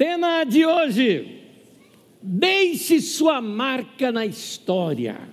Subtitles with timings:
[0.00, 1.42] Tema de hoje:
[2.22, 5.28] deixe sua marca na história.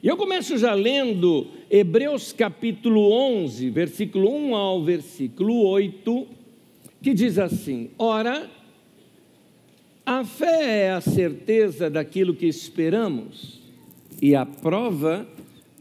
[0.00, 6.28] Eu começo já lendo Hebreus capítulo 11, versículo 1 ao versículo 8,
[7.02, 8.48] que diz assim: Ora,
[10.06, 13.60] a fé é a certeza daquilo que esperamos
[14.22, 15.26] e a prova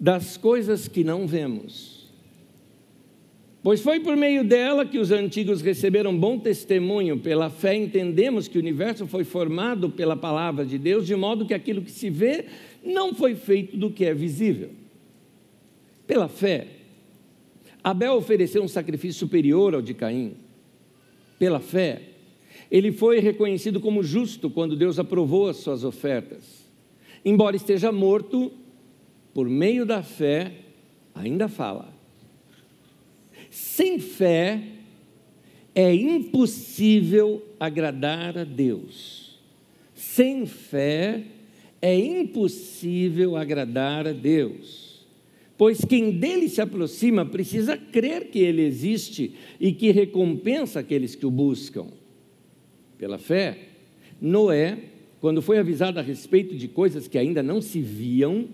[0.02, 1.97] das coisas que não vemos.
[3.64, 7.20] Pois foi por meio dela que os antigos receberam bom testemunho.
[7.20, 11.54] Pela fé entendemos que o universo foi formado pela palavra de Deus, de modo que
[11.54, 12.46] aquilo que se vê
[12.84, 14.70] não foi feito do que é visível.
[16.06, 16.68] Pela fé,
[17.84, 20.36] Abel ofereceu um sacrifício superior ao de Caim.
[21.38, 22.02] Pela fé,
[22.70, 26.66] ele foi reconhecido como justo quando Deus aprovou as suas ofertas.
[27.26, 28.52] Embora esteja morto,
[29.34, 30.52] por meio da fé,
[31.14, 31.97] ainda fala.
[33.78, 34.60] Sem fé
[35.76, 39.38] é impossível agradar a Deus.
[39.94, 41.24] Sem fé
[41.80, 45.06] é impossível agradar a Deus.
[45.56, 51.28] Pois quem dele se aproxima precisa crer que ele existe e que recompensa aqueles que
[51.28, 51.86] o buscam.
[52.98, 53.60] Pela fé,
[54.20, 54.86] Noé,
[55.22, 58.48] quando foi avisado a respeito de coisas que ainda não se viam,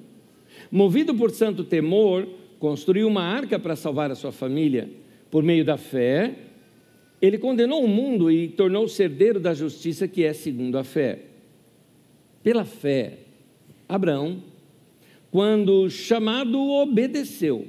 [0.70, 2.28] movido por santo temor,
[2.60, 5.02] construiu uma arca para salvar a sua família.
[5.34, 6.36] Por meio da fé,
[7.20, 11.22] ele condenou o mundo e tornou-se herdeiro da justiça que é segundo a fé.
[12.44, 13.18] Pela fé,
[13.90, 14.44] Abraão,
[15.32, 17.66] quando chamado, obedeceu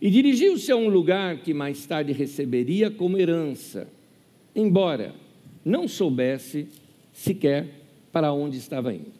[0.00, 3.86] e dirigiu-se a um lugar que mais tarde receberia como herança,
[4.52, 5.14] embora
[5.64, 6.66] não soubesse
[7.12, 7.68] sequer
[8.10, 9.12] para onde estava indo.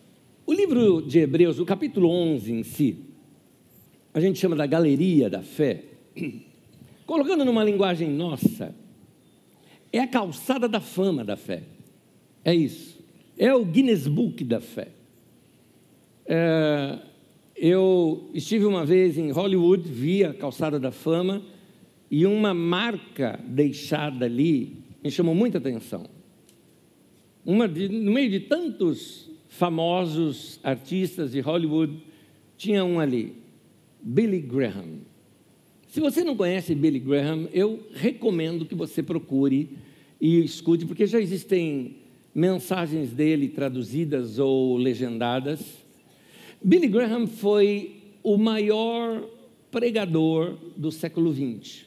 [0.45, 2.97] O livro de Hebreus, o capítulo 11 em si,
[4.13, 5.85] a gente chama da galeria da fé,
[7.07, 8.75] colocando numa linguagem nossa,
[9.93, 11.63] é a calçada da fama da fé.
[12.45, 12.99] É isso.
[13.37, 14.89] É o Guinness Book da fé.
[16.27, 16.99] É,
[17.57, 21.43] eu estive uma vez em Hollywood, vi a calçada da fama
[22.11, 26.07] e uma marca deixada ali me chamou muita atenção.
[27.73, 32.01] De, no meio de tantos famosos artistas de Hollywood,
[32.57, 33.37] tinha um ali.
[34.01, 35.01] Billy Graham.
[35.93, 39.77] Se você não conhece Billy Graham, eu recomendo que você procure
[40.19, 41.97] e escute, porque já existem
[42.35, 45.61] mensagens dele traduzidas ou legendadas.
[46.65, 49.23] Billy Graham foi o maior
[49.71, 51.85] pregador do século XX.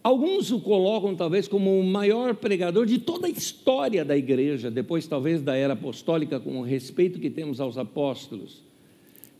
[0.00, 5.08] Alguns o colocam talvez como o maior pregador de toda a história da igreja, depois
[5.08, 8.62] talvez da era apostólica, com o respeito que temos aos apóstolos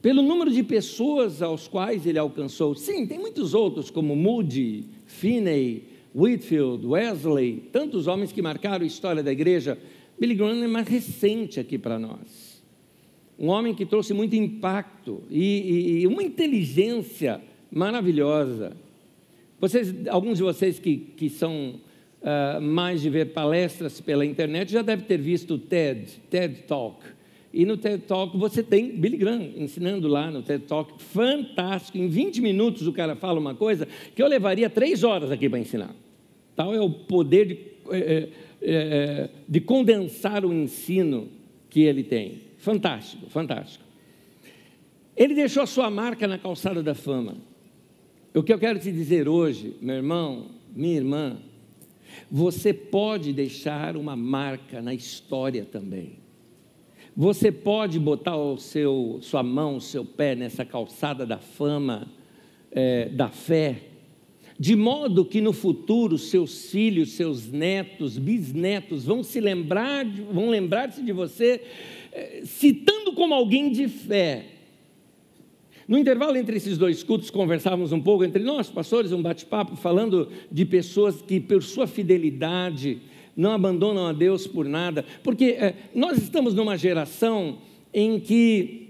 [0.02, 2.74] pelo número de pessoas aos quais ele alcançou.
[2.74, 9.22] Sim, tem muitos outros, como Moody, Finney, Whitfield, Wesley, tantos homens que marcaram a história
[9.22, 9.78] da igreja.
[10.18, 12.62] Billy Graham é mais recente aqui para nós.
[13.38, 18.76] Um homem que trouxe muito impacto e, e, e uma inteligência maravilhosa.
[19.58, 21.80] Vocês, alguns de vocês que, que são
[22.20, 27.00] uh, mais de ver palestras pela internet já devem ter visto o TED, TED Talk.
[27.52, 31.98] E no TED Talk você tem Billy Graham ensinando lá no TED Talk, fantástico.
[31.98, 35.58] Em 20 minutos o cara fala uma coisa que eu levaria três horas aqui para
[35.58, 35.94] ensinar.
[36.56, 37.58] Tal é o poder de,
[37.90, 38.28] é, é,
[38.62, 41.28] é, de condensar o ensino
[41.68, 42.40] que ele tem.
[42.56, 43.84] Fantástico, fantástico.
[45.14, 47.36] Ele deixou a sua marca na calçada da fama.
[48.34, 51.36] O que eu quero te dizer hoje, meu irmão, minha irmã,
[52.30, 56.21] você pode deixar uma marca na história também.
[57.14, 62.08] Você pode botar o seu, sua mão, seu pé nessa calçada da fama,
[62.70, 63.82] é, da fé,
[64.58, 71.02] de modo que no futuro seus filhos, seus netos, bisnetos vão se lembrar, vão lembrar-se
[71.02, 71.60] de você,
[72.12, 74.46] é, citando como alguém de fé.
[75.86, 80.30] No intervalo entre esses dois cultos, conversávamos um pouco entre nós, pastores, um bate-papo, falando
[80.50, 83.00] de pessoas que, por sua fidelidade,
[83.36, 87.58] não abandonam a Deus por nada, porque é, nós estamos numa geração
[87.92, 88.82] em que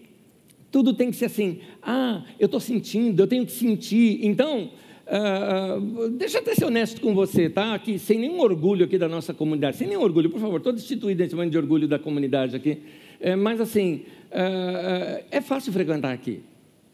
[0.71, 4.71] tudo tem que ser assim, ah, eu estou sentindo, eu tenho que sentir, então,
[5.07, 7.75] uh, deixa eu ser honesto com você, tá?
[7.75, 11.23] Aqui, sem nenhum orgulho aqui da nossa comunidade, sem nenhum orgulho, por favor, estou destituído
[11.23, 12.79] nesse momento de orgulho da comunidade aqui,
[13.21, 16.41] é, mas assim, uh, é fácil frequentar aqui,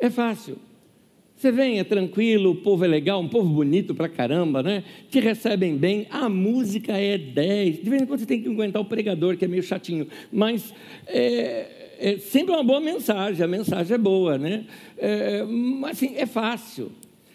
[0.00, 0.58] é fácil,
[1.38, 4.82] você vem, é tranquilo, o povo é legal, um povo bonito pra caramba, né?
[5.08, 7.80] Te recebem bem, a música é 10.
[7.80, 10.74] De vez em quando você tem que aguentar o pregador, que é meio chatinho, mas
[11.06, 14.66] é, é sempre uma boa mensagem, a mensagem é boa, né?
[14.98, 15.44] É,
[15.88, 16.90] assim, é fácil.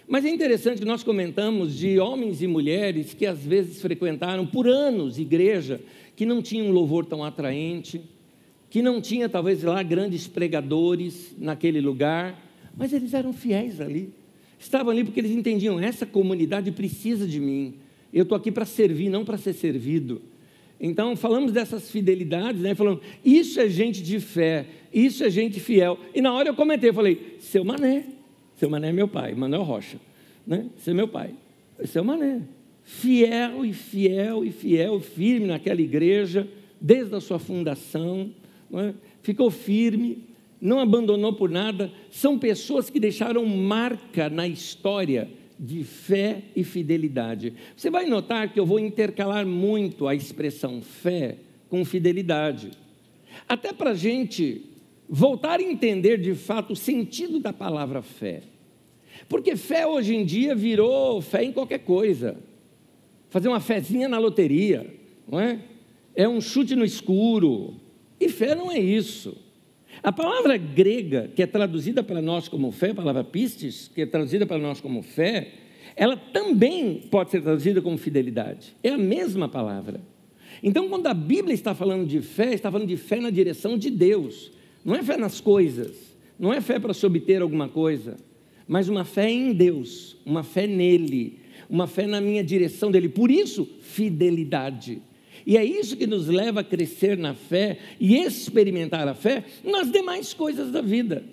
[0.06, 4.68] Mas é interessante que nós comentamos de homens e mulheres que às vezes frequentaram por
[4.68, 5.80] anos igreja,
[6.14, 8.02] que não tinham um louvor tão atraente,
[8.70, 14.10] que não tinha talvez lá grandes pregadores naquele lugar, mas eles eram fiéis ali.
[14.60, 17.75] Estavam ali porque eles entendiam: essa comunidade precisa de mim,
[18.14, 20.22] eu estou aqui para servir, não para ser servido.
[20.80, 22.75] Então, falamos dessas fidelidades, né?
[22.75, 25.98] falando, isso é gente de fé, isso é gente fiel.
[26.14, 28.06] E na hora eu comentei, eu falei, seu Mané,
[28.58, 29.98] seu Mané é meu pai, Manuel Rocha,
[30.46, 30.69] né?
[30.78, 31.34] Esse é meu pai,
[31.86, 32.42] seu Mané.
[32.84, 36.46] Fiel e fiel e fiel, firme naquela igreja,
[36.81, 38.31] desde a sua fundação,
[38.74, 38.94] é?
[39.22, 40.24] ficou firme,
[40.63, 41.92] não abandonou por nada.
[42.10, 45.30] São pessoas que deixaram marca na história
[45.60, 47.54] de fé e fidelidade.
[47.75, 51.36] Você vai notar que eu vou intercalar muito a expressão fé
[51.68, 52.71] com fidelidade.
[53.48, 54.62] Até para a gente
[55.10, 58.44] voltar a entender de fato o sentido da palavra fé.
[59.27, 62.38] Porque fé hoje em dia virou fé em qualquer coisa.
[63.30, 64.95] Fazer uma fezinha na loteria,
[65.27, 65.59] não é?
[66.16, 67.75] É um chute no escuro.
[68.18, 69.43] E fé não é isso.
[70.04, 74.06] A palavra grega, que é traduzida para nós como fé, a palavra pistes, que é
[74.06, 75.54] traduzida para nós como fé,
[75.96, 78.76] ela também pode ser traduzida como fidelidade.
[78.84, 80.02] É a mesma palavra.
[80.62, 83.90] Então, quando a Bíblia está falando de fé, está falando de fé na direção de
[83.90, 84.52] Deus.
[84.84, 88.18] Não é fé nas coisas, não é fé para se obter alguma coisa,
[88.68, 91.40] mas uma fé em Deus, uma fé nele,
[91.70, 93.08] uma fé na minha direção dele.
[93.08, 95.02] Por isso, fidelidade.
[95.45, 99.92] E é isso que nos leva a crescer na fé e experimentar a fé nas
[99.92, 101.24] demais coisas da vida.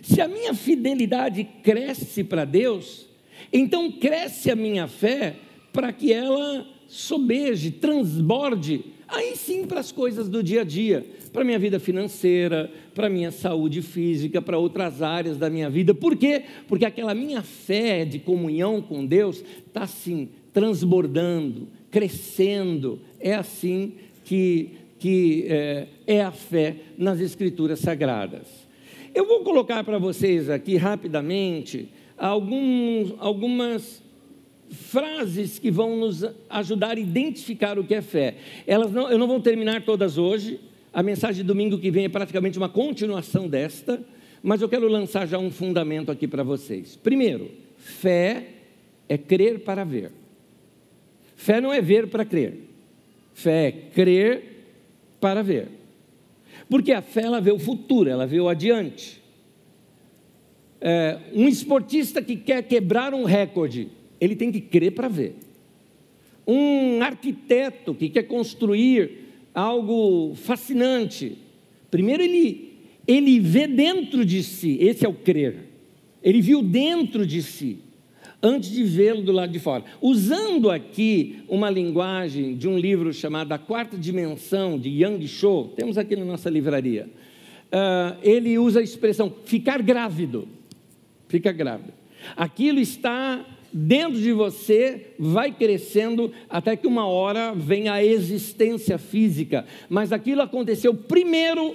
[0.00, 3.06] Se a minha fidelidade cresce para Deus,
[3.52, 5.36] então cresce a minha fé
[5.72, 11.42] para que ela sobeje, transborde, aí sim para as coisas do dia a dia, para
[11.42, 15.94] a minha vida financeira, para a minha saúde física, para outras áreas da minha vida.
[15.94, 16.44] Por quê?
[16.68, 22.98] Porque aquela minha fé de comunhão com Deus está assim, transbordando, crescendo.
[23.20, 23.92] É assim
[24.24, 28.48] que, que é, é a fé nas Escrituras Sagradas.
[29.14, 34.02] Eu vou colocar para vocês aqui rapidamente alguns, algumas
[34.70, 38.36] frases que vão nos ajudar a identificar o que é fé.
[38.66, 40.58] Elas não, eu não vou terminar todas hoje.
[40.94, 44.02] A mensagem de domingo que vem é praticamente uma continuação desta,
[44.42, 46.96] mas eu quero lançar já um fundamento aqui para vocês.
[46.96, 48.46] Primeiro, fé
[49.08, 50.21] é crer para ver.
[51.42, 52.54] Fé não é ver para crer.
[53.34, 54.42] Fé é crer
[55.20, 55.66] para ver.
[56.70, 59.20] Porque a fé ela vê o futuro, ela vê o adiante.
[60.80, 63.88] É, um esportista que quer quebrar um recorde,
[64.20, 65.34] ele tem que crer para ver.
[66.46, 69.10] Um arquiteto que quer construir
[69.52, 71.36] algo fascinante,
[71.90, 72.72] primeiro ele,
[73.04, 75.56] ele vê dentro de si, esse é o crer.
[76.22, 77.80] Ele viu dentro de si
[78.42, 79.84] antes de vê-lo do lado de fora.
[80.00, 85.96] Usando aqui uma linguagem de um livro chamado A Quarta Dimensão, de Yang Cho, temos
[85.96, 87.08] aqui na nossa livraria.
[87.72, 90.48] Uh, ele usa a expressão ficar grávido.
[91.28, 91.92] Fica grávido.
[92.36, 99.64] Aquilo está dentro de você, vai crescendo até que uma hora vem a existência física.
[99.88, 101.74] Mas aquilo aconteceu primeiro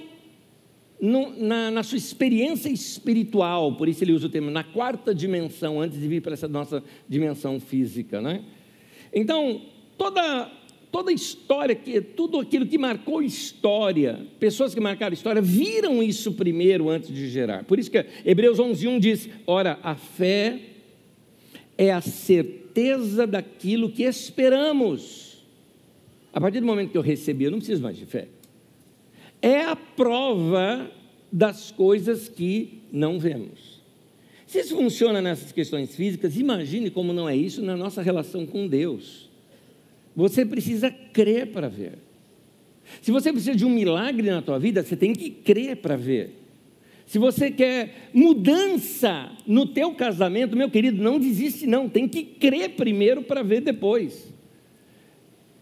[1.00, 5.98] na, na, sua experiência espiritual, por isso ele usa o termo, na quarta dimensão, antes
[5.98, 8.20] de vir para essa nossa dimensão física.
[8.20, 8.42] Né?
[9.12, 9.62] Então,
[9.96, 10.50] toda,
[10.90, 16.88] toda história, que, tudo aquilo que marcou história, pessoas que marcaram história, viram isso primeiro
[16.88, 17.64] antes de gerar.
[17.64, 20.58] Por isso que Hebreus 11.1 diz, ora, a fé
[21.76, 25.44] é a certeza daquilo que esperamos.
[26.32, 28.26] A partir do momento que eu recebi, eu não preciso mais de fé
[29.40, 30.90] é a prova
[31.30, 33.78] das coisas que não vemos.
[34.46, 38.66] Se isso funciona nessas questões físicas, imagine como não é isso na nossa relação com
[38.66, 39.28] Deus.
[40.16, 41.98] Você precisa crer para ver.
[43.02, 46.34] Se você precisa de um milagre na tua vida, você tem que crer para ver.
[47.06, 52.70] Se você quer mudança no teu casamento, meu querido, não desiste não, tem que crer
[52.70, 54.37] primeiro para ver depois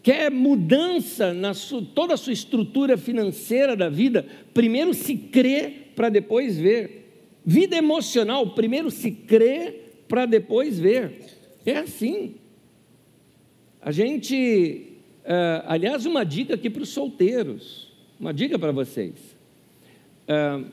[0.07, 6.09] quer mudança na sua, toda a sua estrutura financeira da vida, primeiro se crê para
[6.09, 7.33] depois ver.
[7.45, 11.25] Vida emocional, primeiro se crê para depois ver.
[11.67, 12.37] É assim.
[13.83, 14.93] A gente,
[15.25, 19.37] uh, aliás, uma dica aqui para os solteiros, uma dica para vocês.
[20.29, 20.71] Uh,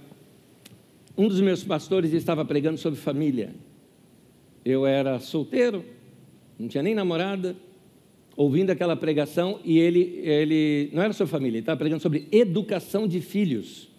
[1.18, 3.56] um dos meus pastores estava pregando sobre família.
[4.64, 5.84] Eu era solteiro,
[6.60, 7.56] não tinha nem namorada,
[8.36, 13.08] ouvindo aquela pregação e ele, ele não era sobre família, ele estava pregando sobre educação
[13.08, 13.90] de filhos.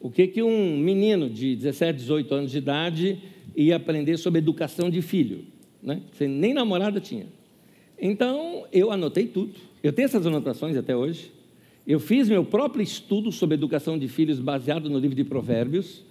[0.00, 3.18] O que, que um menino de 17, 18 anos de idade
[3.56, 5.44] ia aprender sobre educação de filho.
[5.82, 6.02] Né?
[6.20, 7.26] Nem namorada tinha.
[8.00, 9.54] Então, eu anotei tudo.
[9.82, 11.32] Eu tenho essas anotações até hoje.
[11.84, 16.04] Eu fiz meu próprio estudo sobre educação de filhos baseado no livro de Provérbios.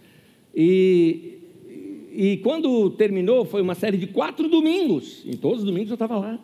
[0.53, 1.37] E,
[2.11, 5.23] e quando terminou, foi uma série de quatro domingos.
[5.25, 6.39] Em todos os domingos eu estava lá.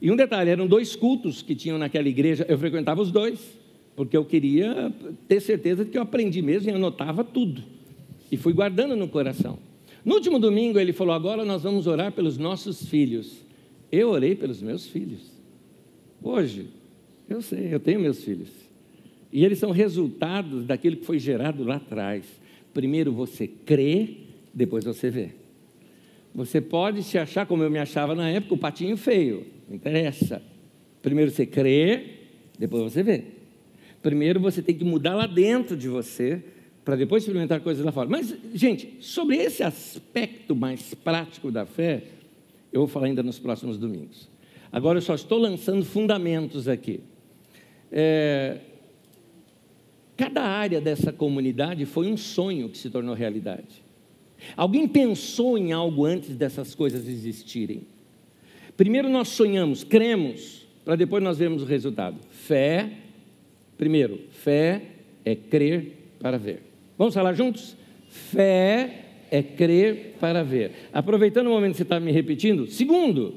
[0.00, 2.44] E um detalhe: eram dois cultos que tinham naquela igreja.
[2.48, 3.40] Eu frequentava os dois,
[3.94, 4.92] porque eu queria
[5.26, 7.62] ter certeza de que eu aprendi mesmo e anotava tudo.
[8.30, 9.58] E fui guardando no coração.
[10.04, 13.44] No último domingo ele falou: agora nós vamos orar pelos nossos filhos.
[13.90, 15.32] Eu orei pelos meus filhos.
[16.22, 16.66] Hoje,
[17.28, 18.48] eu sei, eu tenho meus filhos.
[19.32, 22.24] E eles são resultados daquilo que foi gerado lá atrás.
[22.72, 24.16] Primeiro você crê,
[24.52, 25.30] depois você vê.
[26.34, 29.46] Você pode se achar como eu me achava na época, o patinho feio.
[29.68, 30.42] Não interessa.
[31.02, 32.04] Primeiro você crê,
[32.58, 33.24] depois você vê.
[34.02, 36.42] Primeiro você tem que mudar lá dentro de você,
[36.84, 38.08] para depois experimentar coisas lá fora.
[38.08, 42.04] Mas, gente, sobre esse aspecto mais prático da fé,
[42.72, 44.28] eu vou falar ainda nos próximos domingos.
[44.70, 47.00] Agora eu só estou lançando fundamentos aqui.
[47.90, 48.58] É,
[50.16, 53.84] cada área dessa comunidade foi um sonho que se tornou realidade.
[54.56, 57.86] Alguém pensou em algo antes dessas coisas existirem.
[58.76, 62.18] Primeiro nós sonhamos, cremos, para depois nós vermos o resultado.
[62.30, 62.90] Fé,
[63.78, 64.82] primeiro, fé
[65.24, 66.62] é crer para ver.
[66.98, 67.76] Vamos falar juntos?
[68.08, 70.72] Fé é crer para ver.
[70.92, 73.34] Aproveitando o momento que você está me repetindo, segundo,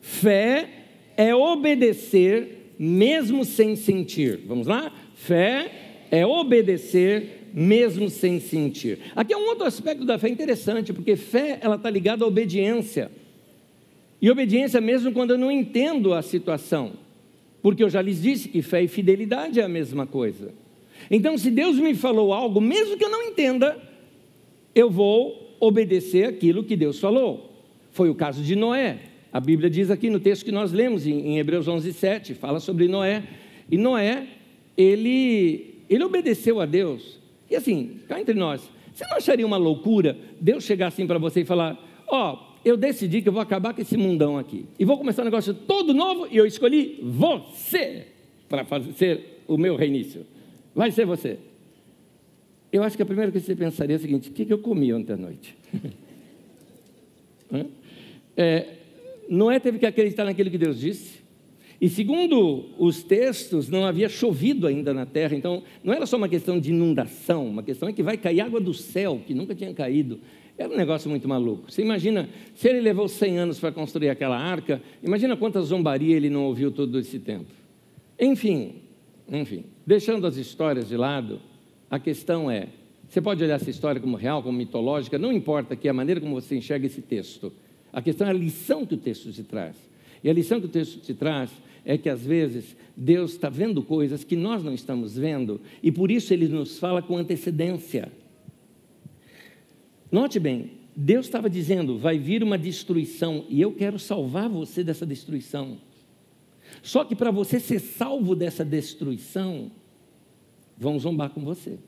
[0.00, 0.68] fé
[1.16, 4.40] é obedecer mesmo sem sentir.
[4.46, 4.92] Vamos lá?
[5.14, 8.98] Fé é obedecer mesmo sem sentir.
[9.16, 13.10] Aqui é um outro aspecto da fé interessante, porque fé ela está ligada à obediência.
[14.20, 16.92] E obediência mesmo quando eu não entendo a situação.
[17.62, 20.52] Porque eu já lhes disse que fé e fidelidade é a mesma coisa.
[21.10, 23.80] Então, se Deus me falou algo, mesmo que eu não entenda,
[24.74, 27.64] eu vou obedecer aquilo que Deus falou.
[27.90, 28.98] Foi o caso de Noé.
[29.32, 32.88] A Bíblia diz aqui no texto que nós lemos, em Hebreus 11, 7, fala sobre
[32.88, 33.22] Noé.
[33.70, 34.26] E Noé,
[34.76, 37.18] ele, ele obedeceu a Deus.
[37.50, 41.40] E assim, cá entre nós, você não acharia uma loucura Deus chegar assim para você
[41.40, 44.66] e falar: Ó, oh, eu decidi que eu vou acabar com esse mundão aqui.
[44.78, 48.06] E vou começar um negócio todo novo e eu escolhi você
[48.48, 50.26] para fazer o meu reinício.
[50.74, 51.38] Vai ser você.
[52.72, 54.58] Eu acho que a primeira coisa que você pensaria é o seguinte: o que eu
[54.58, 55.56] comi ontem à noite?
[58.36, 58.66] é,
[59.28, 61.18] Noé teve que acreditar naquilo que Deus disse.
[61.80, 66.28] E segundo os textos, não havia chovido ainda na terra, então não era só uma
[66.28, 69.72] questão de inundação, uma questão é que vai cair água do céu, que nunca tinha
[69.72, 70.18] caído.
[70.58, 71.70] Era um negócio muito maluco.
[71.70, 76.28] Você imagina, se ele levou 100 anos para construir aquela arca, imagina quanta zombaria ele
[76.28, 77.46] não ouviu todo esse tempo.
[78.18, 78.82] Enfim,
[79.30, 81.40] enfim, deixando as histórias de lado,
[81.88, 82.68] a questão é:
[83.08, 86.34] você pode olhar essa história como real, como mitológica, não importa que a maneira como
[86.34, 87.52] você enxerga esse texto.
[87.92, 89.76] A questão é a lição que o texto te traz.
[90.22, 91.50] E a lição que o texto te traz
[91.84, 96.10] é que às vezes Deus está vendo coisas que nós não estamos vendo e por
[96.10, 98.12] isso ele nos fala com antecedência.
[100.10, 105.06] Note bem, Deus estava dizendo: vai vir uma destruição e eu quero salvar você dessa
[105.06, 105.78] destruição.
[106.82, 109.70] Só que para você ser salvo dessa destruição,
[110.76, 111.78] vão zombar com você,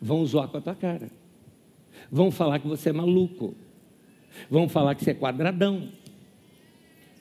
[0.00, 1.10] vão zoar com a tua cara,
[2.10, 3.54] vão falar que você é maluco,
[4.48, 5.88] vão falar que você é quadradão,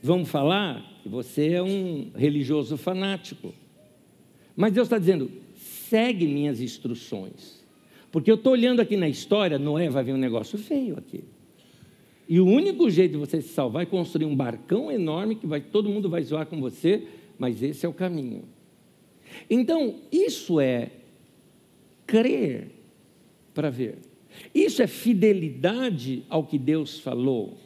[0.02, 3.54] vão falar que você é um religioso fanático.
[4.56, 7.59] Mas Deus está dizendo: segue minhas instruções.
[8.12, 11.24] Porque eu estou olhando aqui na história, Noé vai ver um negócio feio aqui.
[12.28, 15.62] E o único jeito de você se salvar é construir um barcão enorme que vai,
[15.62, 18.44] todo mundo vai zoar com você, mas esse é o caminho.
[19.50, 20.92] Então, isso é
[22.06, 22.72] crer
[23.54, 23.98] para ver.
[24.54, 27.58] Isso é fidelidade ao que Deus falou.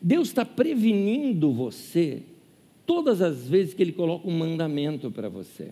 [0.00, 2.22] Deus está prevenindo você
[2.84, 5.70] todas as vezes que Ele coloca um mandamento para você.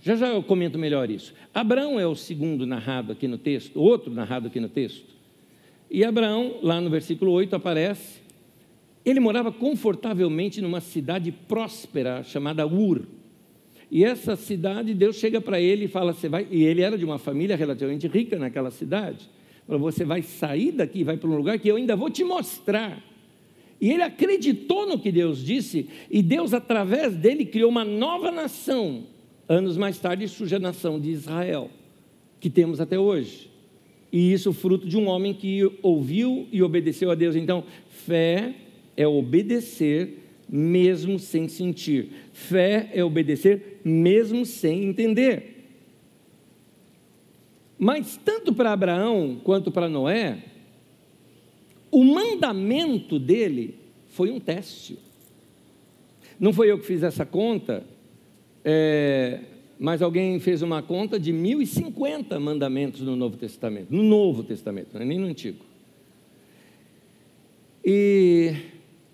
[0.00, 1.34] Já já eu comento melhor isso.
[1.52, 5.04] Abraão é o segundo narrado aqui no texto, outro narrado aqui no texto.
[5.90, 8.20] E Abraão, lá no versículo 8, aparece.
[9.04, 13.02] Ele morava confortavelmente numa cidade próspera chamada Ur.
[13.90, 16.46] E essa cidade, Deus chega para ele e fala: Você vai.
[16.50, 19.28] E ele era de uma família relativamente rica naquela cidade.
[19.66, 23.00] Falou: Você vai sair daqui, vai para um lugar que eu ainda vou te mostrar.
[23.80, 29.04] E ele acreditou no que Deus disse, e Deus, através dele, criou uma nova nação
[29.48, 31.70] Anos mais tarde surge a nação de Israel,
[32.40, 33.50] que temos até hoje.
[34.12, 37.36] E isso fruto de um homem que ouviu e obedeceu a Deus.
[37.36, 38.54] Então, fé
[38.96, 42.10] é obedecer mesmo sem sentir.
[42.32, 45.54] Fé é obedecer mesmo sem entender.
[47.78, 50.42] Mas tanto para Abraão quanto para Noé,
[51.90, 53.74] o mandamento dele
[54.08, 54.98] foi um teste.
[56.38, 57.84] Não foi eu que fiz essa conta,
[58.68, 59.38] é,
[59.78, 65.02] mas alguém fez uma conta de 1050 mandamentos no Novo Testamento, no Novo Testamento, não
[65.02, 65.64] é nem no Antigo.
[67.84, 68.52] E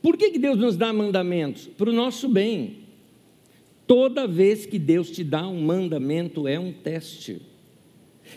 [0.01, 1.67] por que, que Deus nos dá mandamentos?
[1.67, 2.79] Para o nosso bem.
[3.87, 7.43] Toda vez que Deus te dá um mandamento, é um teste.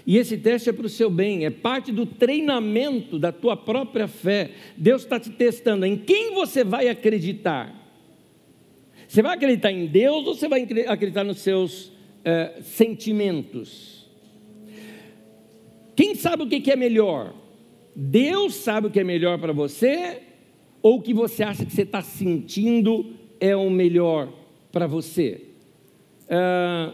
[0.05, 4.09] E esse teste é para o seu bem, é parte do treinamento da tua própria
[4.09, 4.51] fé.
[4.75, 7.84] Deus está te testando em quem você vai acreditar.
[9.15, 11.89] Você vai acreditar em Deus ou você vai acreditar nos seus
[12.21, 14.05] é, sentimentos?
[15.95, 17.33] Quem sabe o que é melhor?
[17.95, 20.21] Deus sabe o que é melhor para você
[20.81, 24.33] ou o que você acha que você está sentindo é o melhor
[24.69, 25.45] para você?
[26.27, 26.91] É,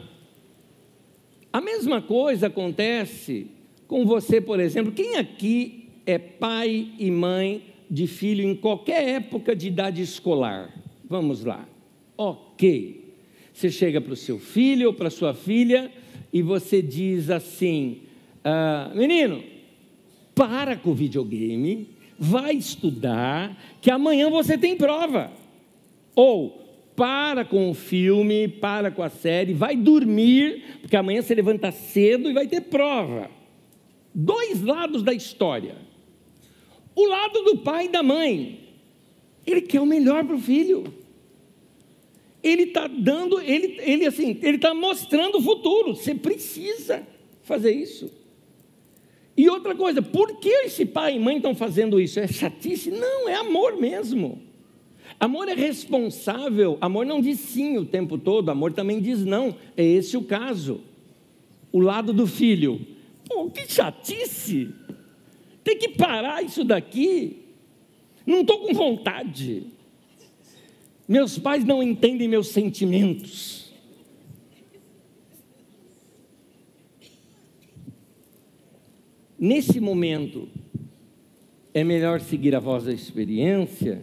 [1.52, 3.48] a mesma coisa acontece
[3.88, 4.92] com você, por exemplo.
[4.92, 10.72] Quem aqui é pai e mãe de filho em qualquer época de idade escolar?
[11.10, 11.68] Vamos lá.
[12.18, 13.14] Ok.
[13.54, 15.92] Você chega para o seu filho ou para sua filha
[16.32, 18.02] e você diz assim:
[18.44, 19.44] ah, menino,
[20.34, 25.32] para com o videogame, vai estudar, que amanhã você tem prova.
[26.16, 26.62] Ou
[26.96, 32.30] para com o filme, para com a série, vai dormir, porque amanhã você levanta cedo
[32.30, 33.30] e vai ter prova.
[34.14, 35.76] Dois lados da história.
[36.96, 38.60] O lado do pai e da mãe.
[39.46, 40.84] Ele quer o melhor para o filho.
[42.44, 45.96] Ele está dando, ele, ele assim, ele está mostrando o futuro.
[45.96, 47.06] Você precisa
[47.44, 48.12] fazer isso.
[49.38, 52.20] E outra coisa, por que esse pai e mãe estão fazendo isso?
[52.20, 52.92] É chatice?
[52.92, 54.42] Não, é amor mesmo.
[55.20, 59.56] Amor é responsável, amor não diz sim o tempo todo, amor também diz não.
[59.78, 60.82] É esse o caso.
[61.72, 62.82] O lado do filho.
[63.28, 64.70] Pô, que chatice!
[65.64, 67.38] Tem que parar isso daqui.
[68.26, 69.68] Não estou com vontade.
[71.12, 73.70] Meus pais não entendem meus sentimentos.
[79.38, 80.48] Nesse momento,
[81.74, 84.02] é melhor seguir a voz da experiência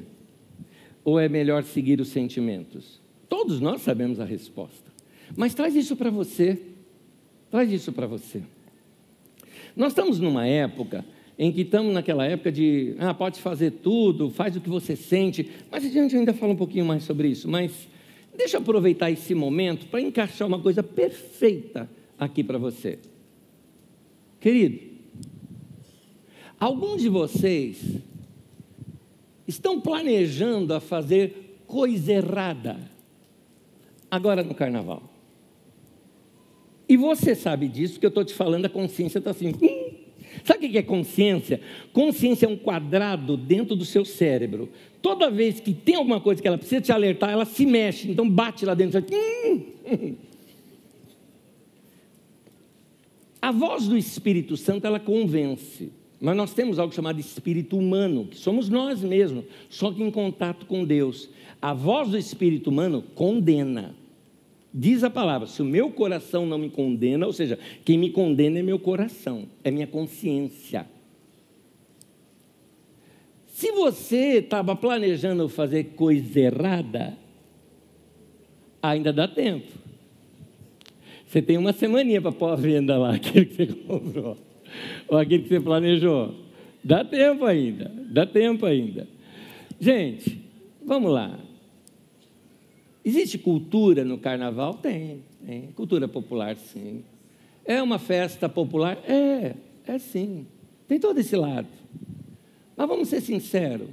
[1.03, 3.01] ou é melhor seguir os sentimentos?
[3.27, 4.93] Todos nós sabemos a resposta.
[5.35, 6.61] Mas traz isso para você.
[7.51, 8.43] Traz isso para você.
[9.75, 11.07] Nós estamos numa época
[11.39, 15.49] em que estamos naquela época de, ah, pode fazer tudo, faz o que você sente.
[15.71, 17.49] Mas a gente ainda fala um pouquinho mais sobre isso.
[17.49, 17.87] Mas
[18.37, 22.99] deixa eu aproveitar esse momento para encaixar uma coisa perfeita aqui para você.
[24.41, 24.81] Querido,
[26.59, 27.85] alguns de vocês
[29.47, 32.79] estão planejando a fazer coisa errada
[34.11, 35.15] agora no carnaval.
[36.89, 39.51] E você sabe disso, que eu estou te falando, a consciência está assim.
[39.51, 39.78] Hum.
[40.45, 41.61] Sabe o que é consciência?
[41.93, 44.69] Consciência é um quadrado dentro do seu cérebro.
[45.01, 48.29] Toda vez que tem alguma coisa que ela precisa te alertar, ela se mexe, então
[48.29, 49.05] bate lá dentro.
[49.13, 50.15] Hum.
[53.41, 55.93] A voz do Espírito Santo, ela convence.
[56.21, 60.67] Mas nós temos algo chamado espírito humano, que somos nós mesmos, só que em contato
[60.67, 61.31] com Deus.
[61.63, 63.95] A voz do espírito humano condena.
[64.81, 68.61] Diz a palavra: se o meu coração não me condena, ou seja, quem me condena
[68.61, 70.87] é meu coração, é minha consciência.
[73.49, 77.19] Se você estava planejando fazer coisa errada,
[78.81, 79.67] ainda dá tempo.
[81.27, 84.37] Você tem uma semaninha para pôr a venda lá, aquele que você comprou
[85.09, 86.37] ou aquele que você planejou.
[86.85, 89.09] Dá tempo ainda, dá tempo ainda.
[89.81, 90.41] Gente,
[90.87, 91.48] vamos lá.
[93.05, 94.75] Existe cultura no carnaval?
[94.75, 95.73] Tem, tem.
[95.73, 97.05] Cultura popular, sim.
[97.65, 98.99] É uma festa popular?
[99.09, 99.55] É,
[99.87, 100.47] é sim.
[100.87, 101.69] Tem todo esse lado.
[102.77, 103.91] Mas vamos ser sinceros.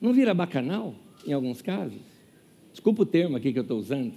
[0.00, 0.94] Não vira bacanal,
[1.26, 2.00] em alguns casos?
[2.72, 4.12] Desculpa o termo aqui que eu estou usando.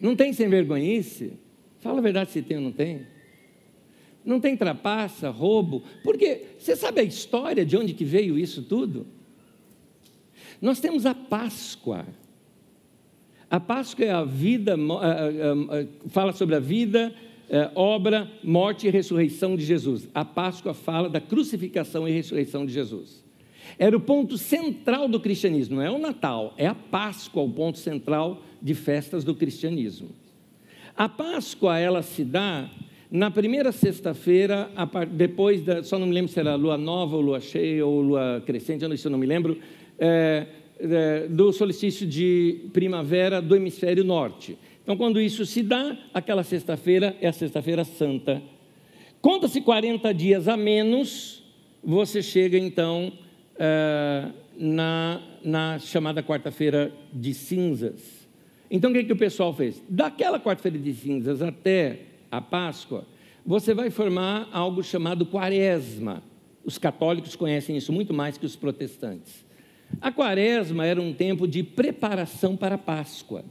[0.00, 1.34] Não tem sem vergonhice?
[1.80, 3.06] Fala a verdade se tem ou não tem.
[4.24, 9.06] Não tem trapaça, roubo, porque você sabe a história de onde que veio isso tudo?
[10.60, 12.06] Nós temos a Páscoa.
[13.54, 14.76] A Páscoa é a vida,
[16.08, 17.14] fala sobre a vida,
[17.48, 20.08] é, obra, morte e ressurreição de Jesus.
[20.12, 23.24] A Páscoa fala da crucificação e ressurreição de Jesus.
[23.78, 27.78] Era o ponto central do cristianismo, não é o Natal, é a Páscoa o ponto
[27.78, 30.08] central de festas do cristianismo.
[30.96, 32.68] A Páscoa ela se dá
[33.08, 34.68] na primeira sexta-feira,
[35.12, 38.42] depois da, só não me lembro se era lua nova ou lua cheia ou lua
[38.44, 39.56] crescente, isso eu não me lembro,
[39.96, 40.44] é,
[41.30, 44.58] do solstício de primavera do hemisfério norte.
[44.82, 48.42] Então, quando isso se dá, aquela sexta-feira é a sexta-feira santa.
[49.20, 51.42] Conta-se 40 dias a menos,
[51.82, 53.10] você chega então
[53.54, 58.28] uh, na, na chamada quarta-feira de cinzas.
[58.70, 59.82] Então o que, que o pessoal fez?
[59.88, 63.06] Daquela quarta-feira de cinzas até a Páscoa,
[63.46, 66.22] você vai formar algo chamado quaresma.
[66.64, 69.44] Os católicos conhecem isso muito mais que os protestantes.
[70.00, 73.44] A quaresma era um tempo de preparação para a Páscoa.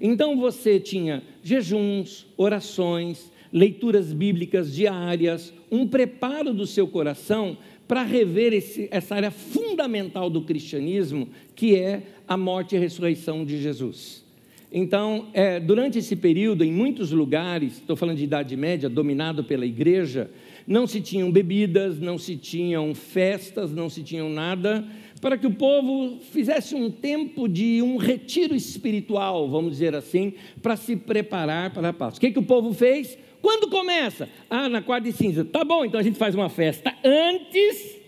[0.00, 7.56] Então você tinha jejuns, orações, leituras bíblicas diárias, um preparo do seu coração
[7.86, 13.44] para rever esse, essa área fundamental do cristianismo, que é a morte e a ressurreição
[13.44, 14.24] de Jesus.
[14.72, 19.66] Então, é, durante esse período, em muitos lugares, estou falando de Idade Média, dominado pela
[19.66, 20.30] igreja,
[20.66, 24.82] não se tinham bebidas, não se tinham festas, não se tinham nada,
[25.22, 30.74] para que o povo fizesse um tempo de um retiro espiritual, vamos dizer assim, para
[30.74, 32.16] se preparar para a paz.
[32.16, 33.16] O que, que o povo fez?
[33.40, 34.28] Quando começa?
[34.50, 35.44] Ah, na quarta de cinza.
[35.44, 38.00] Tá bom, então a gente faz uma festa antes,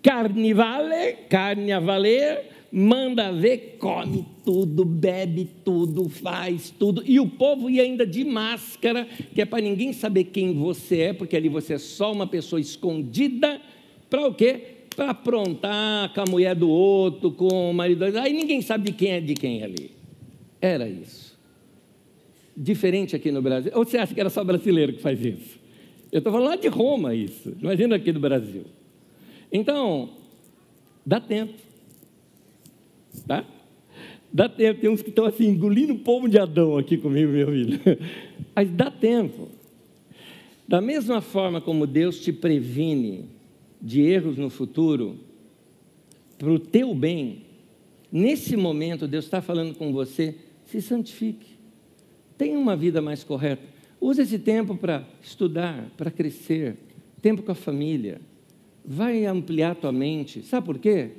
[0.00, 1.16] carnivale,
[1.84, 7.02] valer, manda ver, come tudo, bebe tudo, faz tudo.
[7.04, 11.12] E o povo ia ainda de máscara, que é para ninguém saber quem você é,
[11.12, 13.60] porque ali você é só uma pessoa escondida.
[14.08, 14.77] Para o quê?
[14.98, 18.04] Para aprontar com a mulher do outro, com o marido.
[18.18, 19.92] Aí ninguém sabe de quem é de quem ali.
[20.60, 21.38] Era isso.
[22.56, 23.70] Diferente aqui no Brasil.
[23.76, 25.56] Ou você acha que era só brasileiro que faz isso?
[26.10, 27.54] Eu estou falando lá de Roma isso.
[27.62, 28.64] Imagina aqui no Brasil.
[29.52, 30.10] Então,
[31.06, 31.54] dá tempo.
[33.24, 33.44] Tá?
[34.32, 34.80] Dá tempo.
[34.80, 37.80] Tem uns que estão assim, engolindo o povo de Adão aqui comigo, meu filho.
[38.52, 39.46] Mas dá tempo.
[40.66, 43.37] Da mesma forma como Deus te previne
[43.80, 45.18] de erros no futuro,
[46.38, 47.42] para o teu bem,
[48.10, 51.58] nesse momento Deus está falando com você, se santifique,
[52.36, 53.62] tenha uma vida mais correta.
[54.00, 56.76] Use esse tempo para estudar, para crescer,
[57.20, 58.20] tempo com a família.
[58.84, 60.42] Vai ampliar tua mente.
[60.42, 61.10] Sabe por quê?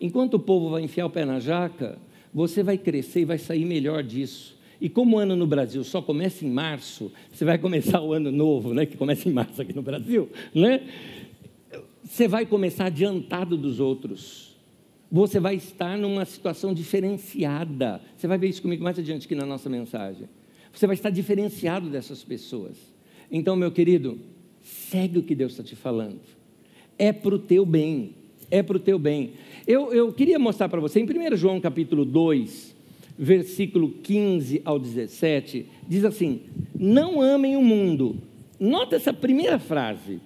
[0.00, 1.98] Enquanto o povo vai enfiar o pé na jaca,
[2.32, 4.56] você vai crescer e vai sair melhor disso.
[4.78, 8.30] E como o ano no Brasil só começa em março, você vai começar o ano
[8.30, 10.82] novo, né, que começa em março aqui no Brasil, né?
[12.06, 14.54] Você vai começar adiantado dos outros.
[15.10, 18.00] Você vai estar numa situação diferenciada.
[18.16, 20.28] Você vai ver isso comigo mais adiante aqui na nossa mensagem.
[20.72, 22.76] Você vai estar diferenciado dessas pessoas.
[23.30, 24.20] Então, meu querido,
[24.62, 26.20] segue o que Deus está te falando.
[26.96, 28.14] É para o teu bem.
[28.50, 29.32] É para o teu bem.
[29.66, 32.76] Eu, eu queria mostrar para você, em 1 João capítulo 2,
[33.18, 36.42] versículo 15 ao 17, diz assim:
[36.78, 38.18] Não amem o mundo.
[38.60, 40.20] Nota essa primeira frase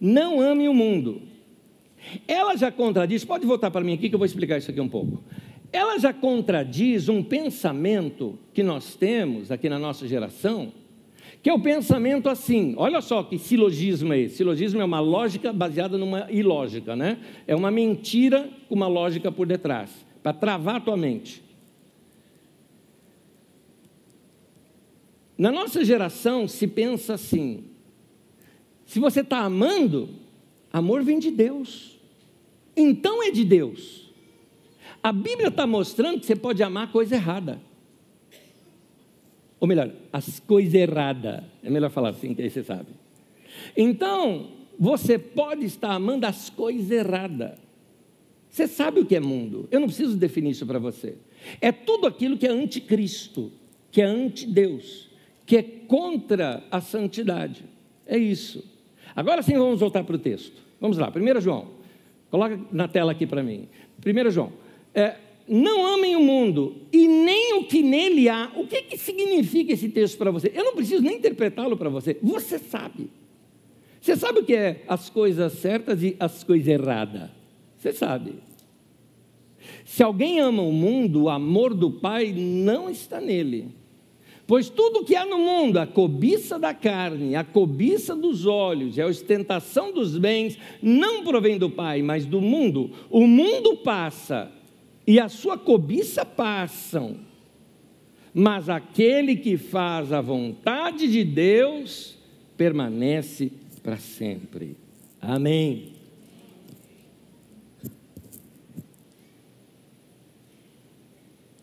[0.00, 1.22] não ame o mundo.
[2.26, 4.88] Ela já contradiz, pode voltar para mim aqui que eu vou explicar isso aqui um
[4.88, 5.22] pouco.
[5.72, 10.72] Ela já contradiz um pensamento que nós temos aqui na nossa geração,
[11.42, 14.36] que é o pensamento assim: olha só que silogismo é esse.
[14.36, 17.18] Silogismo é uma lógica baseada numa ilógica, né?
[17.46, 19.90] É uma mentira com uma lógica por detrás,
[20.22, 21.42] para travar a tua mente.
[25.36, 27.64] Na nossa geração se pensa assim:
[28.88, 30.08] se você está amando,
[30.72, 31.98] amor vem de Deus.
[32.74, 34.10] Então é de Deus.
[35.02, 37.60] A Bíblia está mostrando que você pode amar coisa errada.
[39.60, 41.44] Ou melhor, as coisas erradas.
[41.62, 42.86] É melhor falar assim, que aí você sabe.
[43.76, 47.58] Então, você pode estar amando as coisas erradas.
[48.48, 49.68] Você sabe o que é mundo.
[49.70, 51.18] Eu não preciso definir isso para você.
[51.60, 53.52] É tudo aquilo que é anticristo,
[53.92, 55.10] que é anti-Deus,
[55.44, 57.66] que é contra a santidade.
[58.06, 58.77] É isso.
[59.14, 60.60] Agora sim vamos voltar para o texto.
[60.80, 61.68] Vamos lá, 1 João.
[62.30, 63.68] Coloca na tela aqui para mim.
[64.04, 64.52] 1 João.
[64.94, 65.16] É,
[65.48, 68.52] não amem o mundo e nem o que nele há.
[68.54, 70.52] O que, que significa esse texto para você?
[70.54, 72.18] Eu não preciso nem interpretá-lo para você.
[72.22, 73.10] Você sabe.
[74.00, 77.30] Você sabe o que é as coisas certas e as coisas erradas?
[77.76, 78.34] Você sabe.
[79.84, 83.68] Se alguém ama o mundo, o amor do Pai não está nele.
[84.48, 89.02] Pois tudo que há no mundo, a cobiça da carne, a cobiça dos olhos e
[89.02, 92.90] a ostentação dos bens, não provém do Pai, mas do mundo.
[93.10, 94.50] O mundo passa
[95.06, 97.18] e a sua cobiça passam,
[98.32, 102.16] mas aquele que faz a vontade de Deus
[102.56, 104.78] permanece para sempre.
[105.20, 105.92] Amém.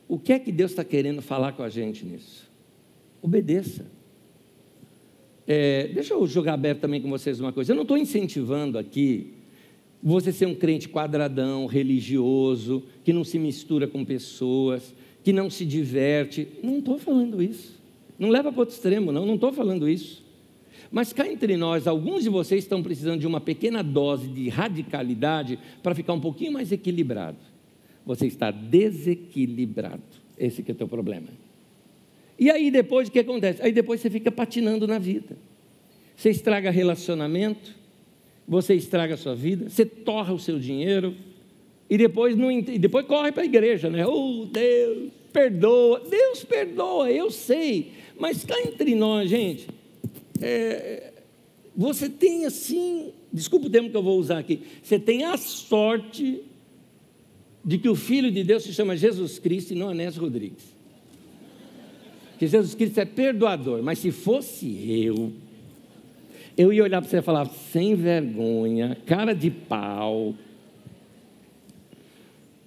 [0.08, 2.45] O que é que Deus está querendo falar com a gente nisso?
[3.26, 3.88] Obedeça.
[5.48, 7.72] É, deixa eu jogar aberto também com vocês uma coisa.
[7.72, 9.34] Eu não estou incentivando aqui
[10.02, 15.66] você ser um crente quadradão, religioso, que não se mistura com pessoas, que não se
[15.66, 16.48] diverte.
[16.62, 17.82] Não estou falando isso.
[18.20, 19.26] Não leva para outro extremo, não.
[19.26, 20.24] Não estou falando isso.
[20.92, 25.58] Mas cá entre nós, alguns de vocês estão precisando de uma pequena dose de radicalidade
[25.82, 27.40] para ficar um pouquinho mais equilibrado.
[28.06, 30.04] Você está desequilibrado.
[30.38, 31.45] Esse que é o teu problema.
[32.38, 33.62] E aí depois o que acontece?
[33.62, 35.38] Aí depois você fica patinando na vida.
[36.16, 37.76] Você estraga relacionamento,
[38.48, 41.16] você estraga a sua vida, você torra o seu dinheiro
[41.90, 44.06] e depois não e depois corre para a igreja, né?
[44.06, 46.02] Oh, Deus, perdoa.
[46.10, 47.92] Deus perdoa, eu sei.
[48.18, 49.68] Mas cá entre nós, gente,
[50.42, 51.14] é,
[51.76, 56.42] você tem assim, desculpa o termo que eu vou usar aqui, você tem a sorte
[57.64, 60.75] de que o Filho de Deus se chama Jesus Cristo e não Anésio Rodrigues.
[62.38, 64.68] Que Jesus Cristo é perdoador, mas se fosse
[65.04, 65.32] eu,
[66.58, 70.34] eu ia olhar para você e falar, sem vergonha, cara de pau.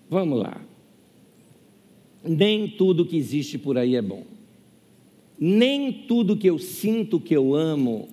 [0.09, 0.61] Vamos lá.
[2.25, 4.25] Nem tudo que existe por aí é bom.
[5.39, 8.09] Nem tudo que eu sinto que eu amo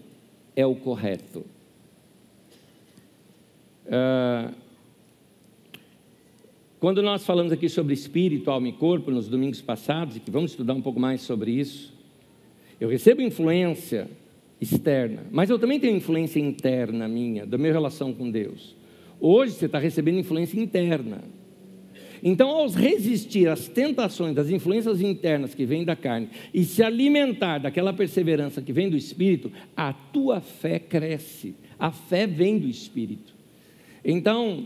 [0.55, 1.43] é o correto.
[3.87, 4.51] Ah,
[6.79, 10.51] quando nós falamos aqui sobre espírito, alma e corpo nos domingos passados, e que vamos
[10.51, 11.93] estudar um pouco mais sobre isso,
[12.79, 14.09] eu recebo influência
[14.59, 18.75] externa, mas eu também tenho influência interna minha, da minha relação com Deus.
[19.19, 21.23] Hoje você está recebendo influência interna.
[22.23, 27.59] Então, ao resistir às tentações, das influências internas que vêm da carne e se alimentar
[27.59, 31.55] daquela perseverança que vem do Espírito, a tua fé cresce.
[31.77, 33.33] A fé vem do Espírito.
[34.03, 34.65] Então,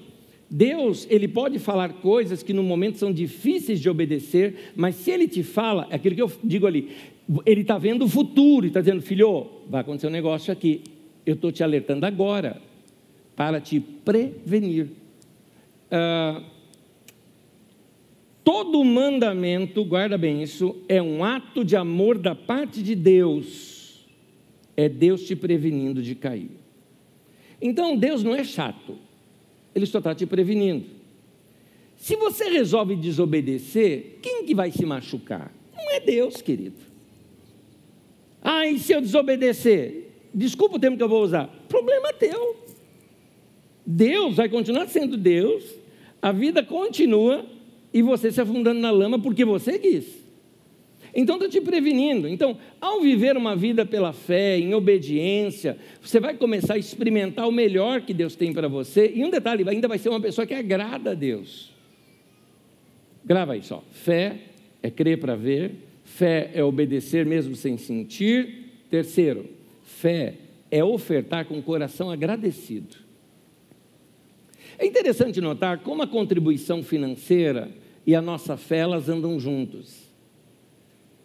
[0.50, 5.28] Deus, ele pode falar coisas que no momento são difíceis de obedecer, mas se ele
[5.28, 6.90] te fala, é aquilo que eu digo ali,
[7.46, 10.82] ele está vendo o futuro e está dizendo, filho, vai acontecer um negócio aqui.
[11.24, 12.60] Eu estou te alertando agora
[13.36, 14.90] para te prevenir.
[15.92, 16.42] Ah,
[18.44, 24.08] todo mandamento, guarda bem isso, é um ato de amor da parte de Deus.
[24.76, 26.50] É Deus te prevenindo de cair.
[27.62, 28.98] Então Deus não é chato.
[29.74, 30.86] Ele só está te prevenindo.
[31.98, 35.54] Se você resolve desobedecer, quem que vai se machucar?
[35.76, 36.78] Não é Deus, querido.
[38.42, 40.10] Ah, e se eu desobedecer?
[40.34, 41.48] Desculpa o termo que eu vou usar.
[41.68, 42.56] Problema teu.
[43.86, 45.64] Deus vai continuar sendo Deus,
[46.22, 47.46] a vida continua
[47.94, 50.06] e você se afundando na lama porque você quis.
[51.14, 52.28] Então está te prevenindo.
[52.28, 57.52] Então, ao viver uma vida pela fé, em obediência, você vai começar a experimentar o
[57.52, 59.12] melhor que Deus tem para você.
[59.14, 61.72] E um detalhe, ainda vai ser uma pessoa que agrada a Deus.
[63.26, 63.84] Grava aí só.
[63.92, 64.38] Fé
[64.82, 68.66] é crer para ver, fé é obedecer mesmo sem sentir.
[68.90, 69.46] Terceiro,
[69.84, 70.36] fé
[70.72, 72.96] é ofertar com o coração agradecido.
[74.78, 77.70] É interessante notar como a contribuição financeira
[78.08, 80.09] e a nossa fé elas andam juntos.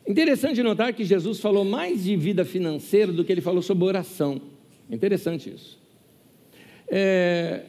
[0.07, 4.41] Interessante notar que Jesus falou mais de vida financeira do que ele falou sobre oração.
[4.91, 5.79] Interessante isso.
[6.89, 7.63] É,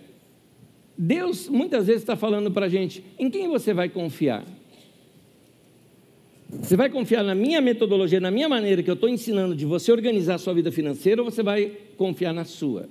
[0.97, 4.45] Deus muitas vezes está falando para a gente: em quem você vai confiar?
[6.49, 9.91] Você vai confiar na minha metodologia, na minha maneira que eu estou ensinando de você
[9.91, 12.87] organizar a sua vida financeira ou você vai confiar na sua?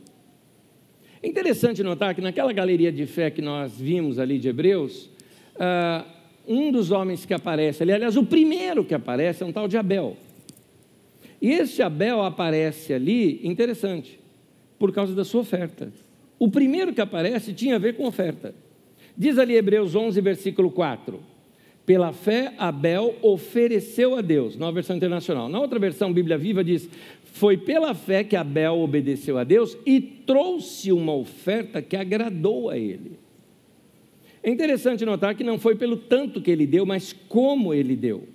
[1.22, 5.08] É interessante notar que naquela galeria de fé que nós vimos ali de Hebreus,
[5.56, 6.04] ah,
[6.46, 9.76] um dos homens que aparece ali, aliás, o primeiro que aparece é um tal de
[9.76, 10.16] Abel.
[11.40, 14.18] E esse Abel aparece ali, interessante,
[14.78, 15.92] por causa da sua oferta.
[16.38, 18.54] O primeiro que aparece tinha a ver com oferta.
[19.16, 21.20] Diz ali Hebreus 11, versículo 4.
[21.86, 25.48] Pela fé, Abel ofereceu a Deus, nova versão internacional.
[25.48, 26.88] Na outra versão, Bíblia Viva diz:
[27.24, 32.78] Foi pela fé que Abel obedeceu a Deus e trouxe uma oferta que agradou a
[32.78, 33.18] ele.
[34.44, 38.28] É interessante notar que não foi pelo tanto que ele deu, mas como ele deu.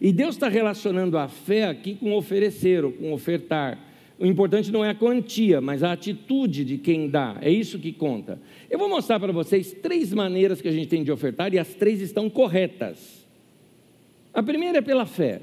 [0.00, 3.78] E Deus está relacionando a fé aqui com oferecer ou com ofertar.
[4.18, 7.38] O importante não é a quantia, mas a atitude de quem dá.
[7.40, 8.40] É isso que conta.
[8.68, 11.72] Eu vou mostrar para vocês três maneiras que a gente tem de ofertar e as
[11.74, 13.24] três estão corretas.
[14.34, 15.42] A primeira é pela fé.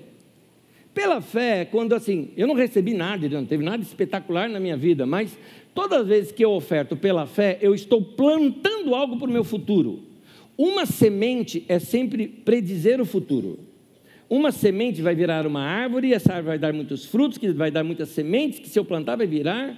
[0.94, 5.06] Pela fé, quando assim, eu não recebi nada, não teve nada espetacular na minha vida,
[5.06, 5.40] mas
[5.74, 9.46] todas as vezes que eu oferto pela fé, eu estou plantando algo para o meu
[9.46, 10.09] futuro.
[10.62, 13.60] Uma semente é sempre predizer o futuro.
[14.30, 17.82] Uma semente vai virar uma árvore, essa árvore vai dar muitos frutos, que vai dar
[17.82, 19.74] muitas sementes, que se eu plantar vai virar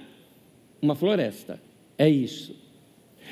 [0.82, 1.62] uma floresta.
[1.96, 2.56] É isso.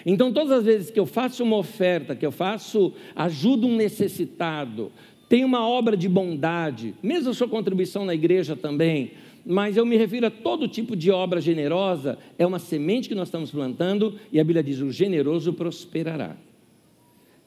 [0.07, 4.93] Então, todas as vezes que eu faço uma oferta, que eu faço, ajudo um necessitado,
[5.29, 9.11] tenho uma obra de bondade, mesmo a sua contribuição na igreja também,
[9.45, 13.27] mas eu me refiro a todo tipo de obra generosa, é uma semente que nós
[13.27, 16.37] estamos plantando, e a Bíblia diz: o generoso prosperará.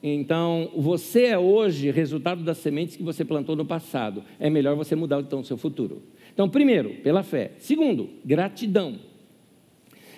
[0.06, 4.22] Então, você é hoje resultado das sementes que você plantou no passado.
[4.38, 6.04] É melhor você mudar então o seu futuro.
[6.34, 7.54] Então, primeiro, pela fé.
[7.58, 9.00] Segundo, gratidão.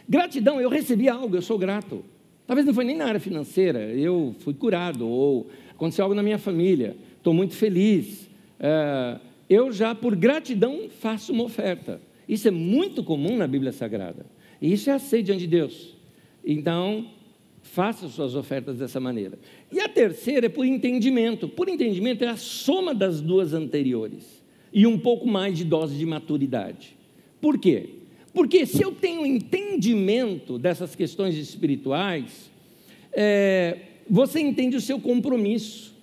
[0.09, 2.03] Gratidão, eu recebi algo, eu sou grato.
[2.47, 6.39] Talvez não foi nem na área financeira, eu fui curado, ou aconteceu algo na minha
[6.39, 8.27] família, estou muito feliz.
[8.59, 12.01] É, eu já, por gratidão, faço uma oferta.
[12.27, 14.25] Isso é muito comum na Bíblia Sagrada.
[14.59, 15.95] E isso é aceito diante de Deus.
[16.43, 17.07] Então,
[17.65, 19.39] faça suas ofertas dessa maneira.
[19.71, 21.47] E a terceira é por entendimento.
[21.47, 26.05] Por entendimento é a soma das duas anteriores e um pouco mais de dose de
[26.05, 26.95] maturidade.
[27.41, 27.89] Por quê?
[28.33, 32.51] Porque se eu tenho entendimento dessas questões espirituais,
[33.11, 33.77] é,
[34.09, 35.95] você entende o seu compromisso.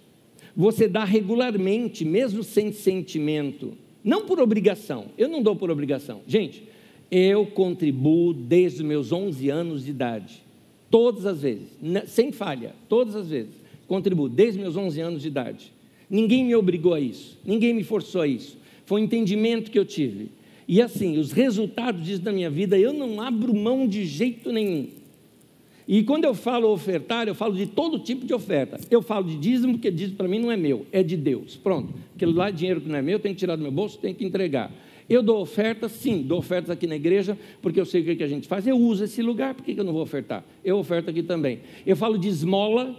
[0.56, 5.06] Você dá regularmente, mesmo sem sentimento, não por obrigação.
[5.16, 6.20] Eu não dou por obrigação.
[6.26, 6.64] Gente,
[7.10, 10.42] eu contribuo desde os meus 11 anos de idade.
[10.92, 11.70] Todas as vezes,
[12.06, 13.54] sem falha, todas as vezes.
[13.88, 15.72] Contribuo desde meus 11 anos de idade.
[16.08, 18.58] Ninguém me obrigou a isso, ninguém me forçou a isso.
[18.84, 20.28] Foi um entendimento que eu tive.
[20.68, 24.88] E assim, os resultados disso na minha vida, eu não abro mão de jeito nenhum.
[25.88, 28.78] E quando eu falo ofertar, eu falo de todo tipo de oferta.
[28.90, 31.56] Eu falo de dízimo, porque dízimo para mim não é meu, é de Deus.
[31.56, 31.94] Pronto.
[32.14, 33.98] Aquilo lá é dinheiro que não é meu, eu tenho que tirar do meu bolso,
[33.98, 34.70] tenho que entregar.
[35.08, 38.28] Eu dou ofertas, sim, dou ofertas aqui na igreja, porque eu sei o que a
[38.28, 38.66] gente faz.
[38.66, 40.44] Eu uso esse lugar, por que eu não vou ofertar?
[40.64, 41.60] Eu oferto aqui também.
[41.86, 42.96] Eu falo de esmola,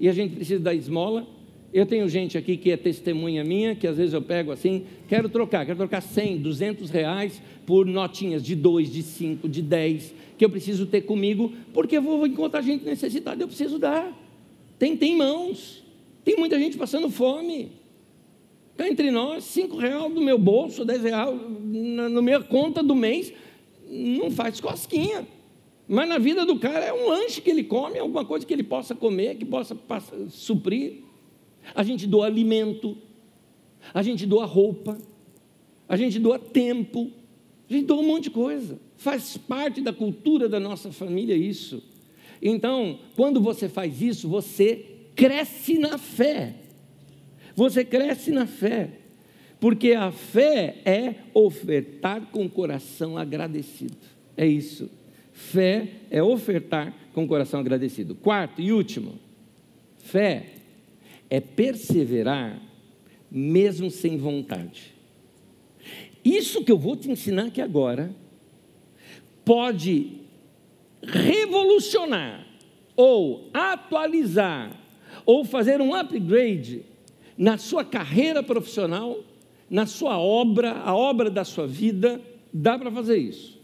[0.00, 1.26] e a gente precisa da esmola.
[1.72, 5.28] Eu tenho gente aqui que é testemunha minha, que às vezes eu pego assim, quero
[5.28, 10.44] trocar, quero trocar 100, 200 reais por notinhas de 2, de 5, de 10, que
[10.44, 14.10] eu preciso ter comigo, porque vou encontrar gente necessitada, eu preciso dar.
[14.78, 15.84] Tem, tem mãos,
[16.24, 17.70] tem muita gente passando fome.
[18.86, 23.32] Entre nós, 5 reais do meu bolso, 10 reais na, na minha conta do mês,
[23.88, 25.26] não faz cosquinha.
[25.86, 28.62] Mas na vida do cara é um lanche que ele come, alguma coisa que ele
[28.62, 29.76] possa comer, que possa
[30.28, 31.10] suprir
[31.74, 32.96] a gente doa alimento,
[33.92, 34.98] a gente doa roupa,
[35.88, 37.10] a gente doa tempo,
[37.68, 38.80] a gente doa um monte de coisa.
[38.96, 41.82] Faz parte da cultura da nossa família isso.
[42.42, 46.54] Então, quando você faz isso, você cresce na fé.
[47.54, 48.90] Você cresce na fé.
[49.58, 53.96] Porque a fé é ofertar com o coração agradecido.
[54.36, 54.90] É isso.
[55.32, 58.14] Fé é ofertar com o coração agradecido.
[58.14, 59.18] Quarto e último,
[59.98, 60.46] fé
[61.28, 62.60] é perseverar
[63.30, 64.94] mesmo sem vontade.
[66.24, 68.14] Isso que eu vou te ensinar aqui agora
[69.44, 70.20] pode
[71.02, 72.46] revolucionar
[72.96, 74.78] ou atualizar
[75.24, 76.84] ou fazer um upgrade
[77.40, 79.18] na sua carreira profissional,
[79.70, 82.20] na sua obra, a obra da sua vida,
[82.52, 83.58] dá para fazer isso.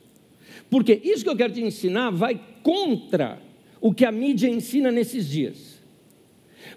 [0.70, 3.38] Porque isso que eu quero te ensinar vai contra
[3.78, 5.76] o que a mídia ensina nesses dias.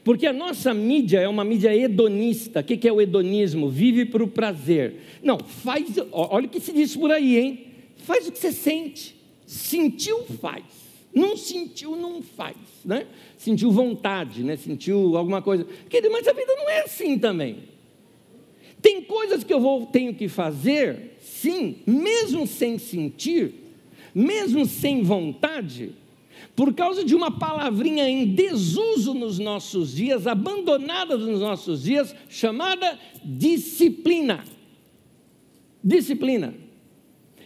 [0.03, 2.59] Porque a nossa mídia é uma mídia hedonista.
[2.59, 3.69] O que é o hedonismo?
[3.69, 4.95] Vive para o prazer.
[5.23, 5.87] Não, faz.
[6.11, 7.65] Olha o que se diz por aí, hein?
[7.99, 9.15] Faz o que você sente.
[9.45, 10.65] Sentiu, faz.
[11.13, 12.57] Não sentiu, não faz.
[12.85, 13.07] Né?
[13.37, 14.55] Sentiu vontade, né?
[14.55, 15.65] sentiu alguma coisa.
[16.11, 17.69] Mas a vida não é assim também.
[18.81, 23.53] Tem coisas que eu vou, tenho que fazer, sim, mesmo sem sentir,
[24.15, 25.91] mesmo sem vontade,
[26.55, 32.97] por causa de uma palavrinha em desuso nos nossos dias, abandonada nos nossos dias, chamada
[33.23, 34.45] disciplina.
[35.83, 36.53] Disciplina.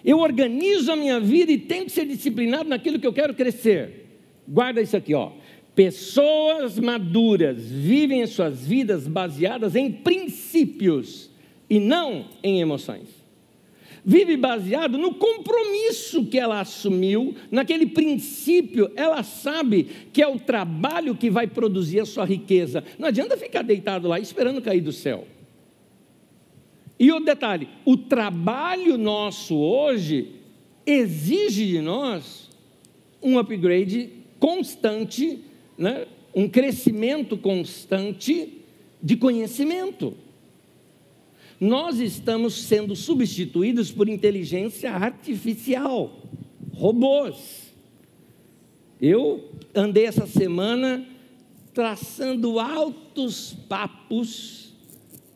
[0.04, 4.08] Eu organizo a minha vida e tenho que ser disciplinado naquilo que eu quero crescer.
[4.48, 5.32] Guarda isso aqui, ó.
[5.74, 11.32] Pessoas maduras vivem suas vidas baseadas em princípios
[11.70, 13.24] e não em emoções
[14.06, 21.16] vive baseado no compromisso que ela assumiu, naquele princípio, ela sabe que é o trabalho
[21.16, 22.84] que vai produzir a sua riqueza.
[23.00, 25.26] Não adianta ficar deitado lá esperando cair do céu.
[27.00, 30.32] E o detalhe: o trabalho nosso hoje
[30.86, 32.50] exige de nós
[33.22, 35.40] um upgrade constante,
[35.78, 36.06] né?
[36.36, 38.60] um crescimento constante
[39.02, 40.16] de conhecimento
[41.64, 46.22] nós estamos sendo substituídos por inteligência artificial,
[46.74, 47.74] robôs.
[49.02, 51.08] Eu andei essa semana
[51.74, 54.74] traçando altos papos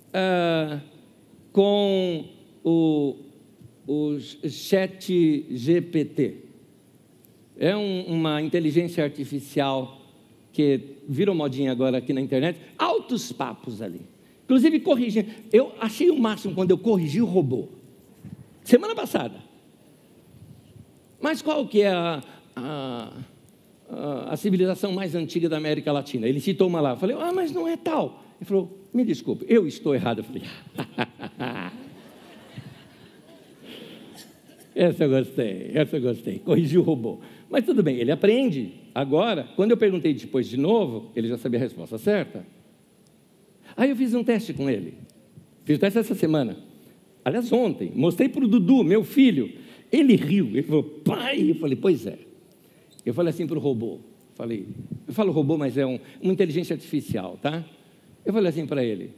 [0.10, 0.82] uh,
[1.58, 2.24] com
[2.64, 3.16] o,
[3.88, 6.36] o Chat GPT.
[7.58, 10.00] É um, uma inteligência artificial
[10.54, 12.60] que virou modinha agora aqui na internet.
[12.78, 14.02] Altos papos ali.
[14.44, 15.32] Inclusive, corrigindo.
[15.52, 17.70] Eu achei o máximo quando eu corrigi o robô.
[18.64, 19.40] Semana passada.
[21.20, 22.22] Mas qual que é a,
[22.56, 23.14] a,
[23.90, 26.28] a, a civilização mais antiga da América Latina?
[26.28, 26.92] Ele citou uma lá.
[26.92, 28.24] Eu falei, ah, mas não é tal.
[28.40, 30.20] Ele falou, me desculpe, eu estou errado.
[30.20, 30.44] Eu falei,
[34.76, 36.40] essa eu gostei, essa eu gostei.
[36.40, 37.20] Corrigiu o robô.
[37.50, 38.74] Mas tudo bem, ele aprende.
[38.94, 42.46] Agora, quando eu perguntei depois de novo, ele já sabia a resposta certa.
[43.76, 44.96] Aí eu fiz um teste com ele.
[45.64, 46.58] Fiz o teste essa semana.
[47.24, 47.92] Aliás, ontem.
[47.94, 49.52] Mostrei para o Dudu, meu filho.
[49.92, 50.48] Ele riu.
[50.48, 51.52] Ele falou, pai.
[51.52, 52.18] Eu falei, pois é.
[53.06, 54.00] Eu falei assim para o robô.
[54.36, 54.68] Falei,
[55.08, 57.66] eu falo robô, mas é um, uma inteligência artificial, tá?
[58.24, 59.10] Eu falei assim para ele: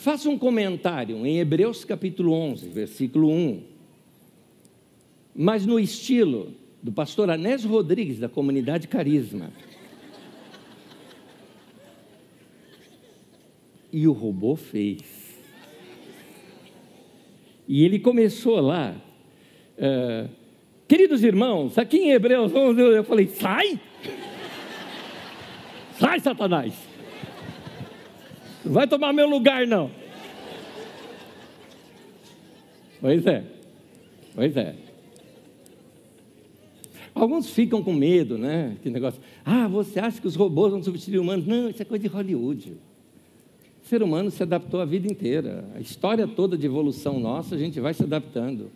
[0.00, 3.62] faça um comentário em Hebreus capítulo 11, versículo 1,
[5.34, 9.52] mas no estilo do pastor Anés Rodrigues, da comunidade Carisma.
[13.92, 15.02] E o robô fez.
[17.68, 18.94] E ele começou lá.
[19.76, 20.40] Uh,
[20.90, 23.78] Queridos irmãos, aqui em Hebreus 11, eu falei: sai!
[25.96, 26.89] Sai, Satanás!
[28.64, 29.90] Não vai tomar meu lugar, não.
[33.00, 33.44] Pois é,
[34.34, 34.74] pois é.
[37.14, 38.76] Alguns ficam com medo, né?
[38.82, 39.20] Que negócio.
[39.44, 41.46] Ah, você acha que os robôs vão substituir humanos?
[41.46, 42.76] Não, isso é coisa de Hollywood.
[43.82, 45.64] O ser humano se adaptou a vida inteira.
[45.74, 48.70] A história toda de evolução nossa, a gente vai se adaptando.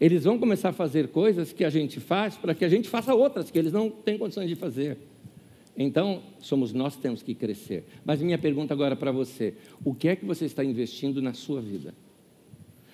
[0.00, 3.14] Eles vão começar a fazer coisas que a gente faz para que a gente faça
[3.14, 4.98] outras que eles não têm condições de fazer.
[5.82, 7.86] Então, somos nós que temos que crescer.
[8.04, 11.58] Mas minha pergunta agora para você: o que é que você está investindo na sua
[11.58, 11.94] vida?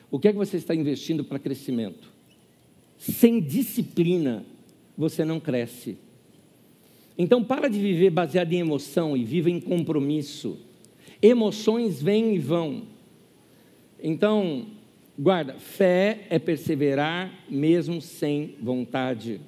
[0.08, 2.08] O que é que você está investindo para crescimento?
[2.96, 4.46] Sem disciplina,
[4.96, 5.98] você não cresce.
[7.18, 10.56] Então, para de viver baseado em emoção e viva em compromisso.
[11.20, 12.84] Emoções vêm e vão.
[14.00, 14.64] Então,
[15.18, 19.40] guarda, fé é perseverar mesmo sem vontade.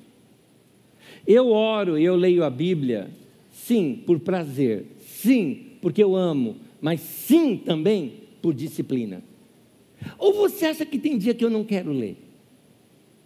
[1.25, 3.09] Eu oro e eu leio a Bíblia,
[3.69, 9.23] sim, por prazer, sim, porque eu amo, mas sim também por disciplina.
[10.19, 12.17] Ou você acha que tem dia que eu não quero ler?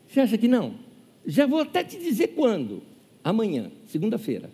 [0.09, 0.75] Você acha que não?
[1.25, 2.83] Já vou até te dizer quando.
[3.23, 4.51] Amanhã, segunda-feira.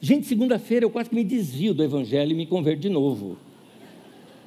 [0.00, 3.36] Gente, segunda-feira eu quase que me desvio do Evangelho e me converto de novo.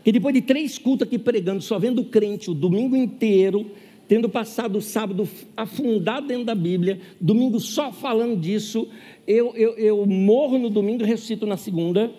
[0.04, 3.70] Que depois de três cultos aqui pregando, só vendo crente o domingo inteiro,
[4.14, 8.88] tendo passado o sábado afundado dentro da Bíblia, domingo só falando disso,
[9.26, 12.12] eu, eu, eu morro no domingo, ressuscito na segunda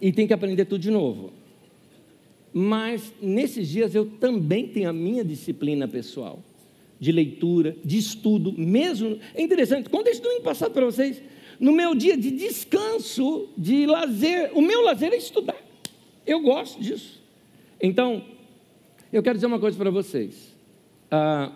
[0.00, 1.34] e tenho que aprender tudo de novo.
[2.50, 6.42] Mas nesses dias eu também tenho a minha disciplina pessoal
[6.98, 9.18] de leitura, de estudo, mesmo.
[9.34, 11.22] É interessante, contei isso domingo passado para vocês.
[11.60, 15.62] No meu dia de descanso, de lazer, o meu lazer é estudar.
[16.26, 17.22] Eu gosto disso.
[17.78, 18.24] Então,
[19.12, 20.49] eu quero dizer uma coisa para vocês.
[21.10, 21.50] Ah,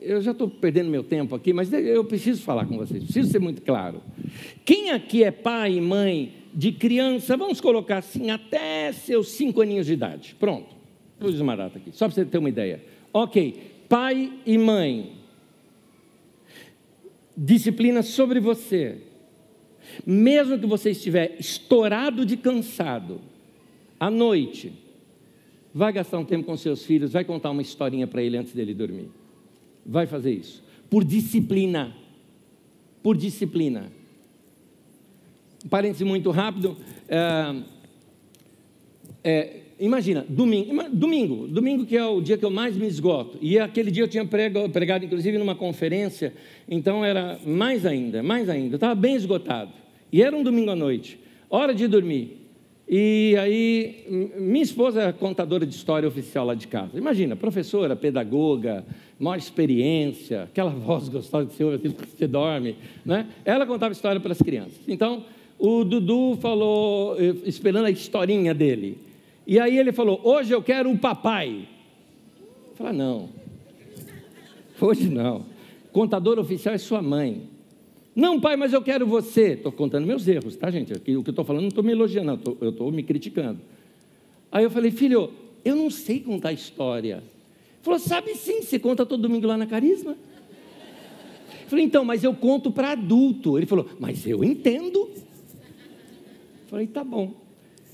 [0.00, 3.38] eu já estou perdendo meu tempo aqui, mas eu preciso falar com vocês, preciso ser
[3.38, 4.02] muito claro.
[4.64, 9.86] Quem aqui é pai e mãe de criança, vamos colocar assim, até seus cinco aninhos
[9.86, 10.36] de idade?
[10.38, 10.74] Pronto,
[11.20, 12.84] usar uma data aqui, só para você ter uma ideia.
[13.12, 15.12] Ok, pai e mãe,
[17.36, 18.98] disciplina sobre você,
[20.04, 23.20] mesmo que você estiver estourado de cansado,
[24.00, 24.72] à noite,
[25.74, 28.74] vai gastar um tempo com seus filhos, vai contar uma historinha para ele antes dele
[28.74, 29.08] dormir
[29.84, 30.62] vai fazer isso.
[30.88, 31.94] Por disciplina.
[33.02, 33.92] Por disciplina.
[35.64, 36.76] Um parêntese muito rápido.
[37.08, 37.56] É,
[39.24, 43.38] é, imagina, domingo, domingo, domingo que é o dia que eu mais me esgoto.
[43.40, 46.32] E aquele dia eu tinha pregado, pregado inclusive, numa conferência,
[46.68, 48.74] então era mais ainda, mais ainda.
[48.74, 49.72] Eu estava bem esgotado.
[50.12, 51.18] E era um domingo à noite,
[51.48, 52.41] hora de dormir.
[52.88, 56.98] E aí, minha esposa é contadora de história oficial lá de casa.
[56.98, 58.84] Imagina, professora, pedagoga,
[59.18, 63.28] maior experiência, aquela voz gostosa que você ouve assim, você dorme, né?
[63.44, 64.80] Ela contava história para as crianças.
[64.86, 65.24] Então,
[65.58, 68.98] o Dudu falou, eh, esperando a historinha dele.
[69.46, 71.68] E aí ele falou: Hoje eu quero um papai.
[72.70, 73.28] Eu falei: Não,
[74.80, 75.46] hoje não.
[75.92, 77.51] Contador oficial é sua mãe.
[78.14, 79.52] Não, pai, mas eu quero você.
[79.52, 80.92] Estou contando meus erros, tá, gente?
[80.92, 83.60] O que eu estou falando não estou me elogiando, eu estou me criticando.
[84.50, 85.32] Aí eu falei, filho,
[85.64, 87.16] eu não sei contar história.
[87.16, 90.16] Ele falou, sabe sim, você conta todo domingo lá na Carisma.
[91.62, 93.56] Eu falei, então, mas eu conto para adulto.
[93.56, 95.08] Ele falou, mas eu entendo.
[95.08, 97.32] Eu falei, tá bom.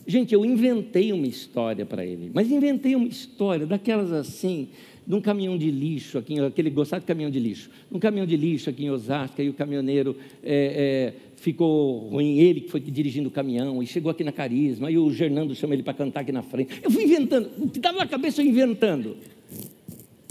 [0.05, 4.71] Gente, eu inventei uma história para ele, mas inventei uma história daquelas assim,
[5.09, 8.69] num caminhão de lixo, aqui, aquele gostado de caminhão de lixo, num caminhão de lixo
[8.69, 13.33] aqui em Osasco, e o caminhoneiro é, é, ficou ruim, ele que foi dirigindo o
[13.33, 16.43] caminhão, e chegou aqui na Carisma, aí o Gernando chama ele para cantar aqui na
[16.43, 16.79] frente.
[16.83, 19.17] Eu fui inventando, o que estava na cabeça eu inventando.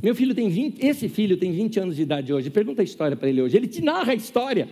[0.03, 3.17] Meu filho tem 20, esse filho tem 20 anos de idade hoje, pergunta a história
[3.17, 4.69] para ele hoje, ele te narra a história.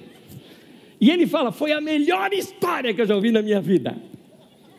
[1.02, 3.98] E ele fala: Foi a melhor história que eu já ouvi na minha vida.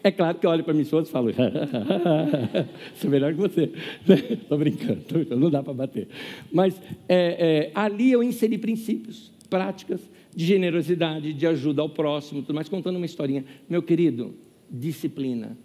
[0.06, 1.32] É claro que eu olho para minha esposa e falo,
[2.94, 3.72] sou melhor que você.
[4.08, 5.02] Estou brincando,
[5.36, 6.06] não dá para bater.
[6.52, 10.00] Mas é, é, ali eu inseri princípios, práticas
[10.32, 13.44] de generosidade, de ajuda ao próximo, tudo mais, contando uma historinha.
[13.68, 14.36] Meu querido,
[14.70, 15.58] disciplina.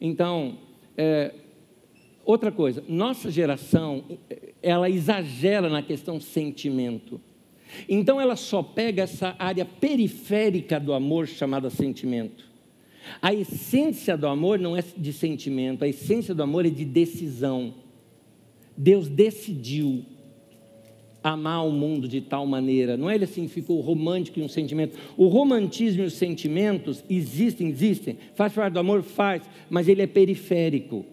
[0.00, 0.56] Então,
[0.96, 1.34] é,
[2.24, 4.04] outra coisa, nossa geração,
[4.62, 7.20] ela exagera na questão sentimento.
[7.86, 12.48] Então, ela só pega essa área periférica do amor chamada sentimento.
[13.20, 17.74] A essência do amor não é de sentimento, a essência do amor é de decisão.
[18.76, 20.04] Deus decidiu
[21.22, 22.96] amar o mundo de tal maneira.
[22.96, 24.96] Não é ele assim, ficou romântico em um sentimento.
[25.16, 28.16] O romantismo e os sentimentos existem, existem.
[28.34, 29.02] Faz parte do amor?
[29.02, 31.04] Faz, mas ele é periférico.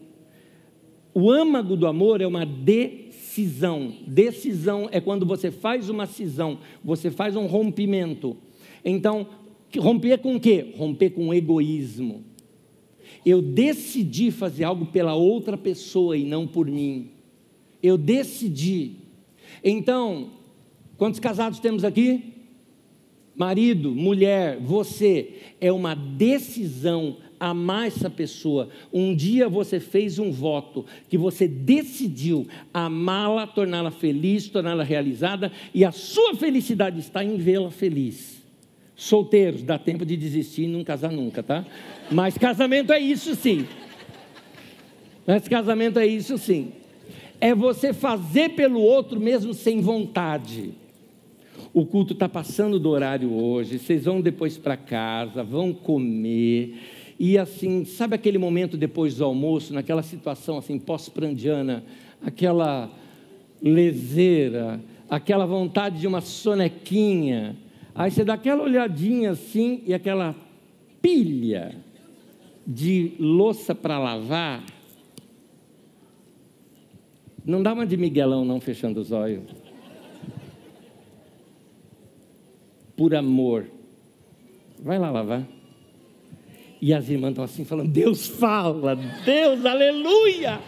[1.13, 3.93] O âmago do amor é uma decisão.
[4.05, 8.37] Decisão é quando você faz uma cisão, você faz um rompimento.
[8.85, 9.27] Então,
[9.77, 10.73] romper com o quê?
[10.77, 12.23] Romper com o egoísmo.
[13.25, 17.11] Eu decidi fazer algo pela outra pessoa e não por mim.
[17.81, 19.07] Eu decidi
[19.63, 20.31] então,
[20.97, 22.33] quantos casados temos aqui?
[23.35, 28.69] Marido, mulher, você, é uma decisão amar essa pessoa.
[28.91, 35.85] Um dia você fez um voto que você decidiu amá-la, torná-la feliz, torná-la realizada, e
[35.85, 38.36] a sua felicidade está em vê-la feliz.
[38.97, 41.65] Solteiros, dá tempo de desistir e não casar nunca, tá?
[42.11, 43.65] Mas casamento é isso sim.
[45.25, 46.73] Mas casamento é isso sim
[47.39, 50.71] é você fazer pelo outro mesmo sem vontade.
[51.73, 56.75] O culto está passando do horário hoje, vocês vão depois para casa, vão comer.
[57.19, 61.83] E assim, sabe aquele momento depois do almoço, naquela situação assim, pós-prandiana,
[62.23, 62.91] aquela
[63.61, 64.79] leseira,
[65.09, 67.55] aquela vontade de uma sonequinha.
[67.97, 70.35] Aí você dá aquela olhadinha assim e aquela
[71.01, 71.75] pilha
[72.65, 74.63] de louça para lavar
[77.47, 79.45] não dá uma de Miguelão, não, fechando os olhos.
[82.97, 83.67] Por amor.
[84.79, 85.43] Vai lá lavar.
[86.81, 90.59] E as irmãs estão assim falando: Deus fala, Deus, aleluia.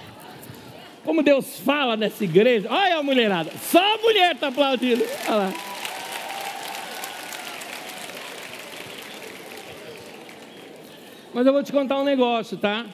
[1.04, 2.70] Como Deus fala nessa igreja.
[2.72, 5.04] Olha a mulherada, só a mulher está aplaudindo.
[5.28, 5.54] Olha lá.
[11.34, 12.86] Mas eu vou te contar um negócio, tá?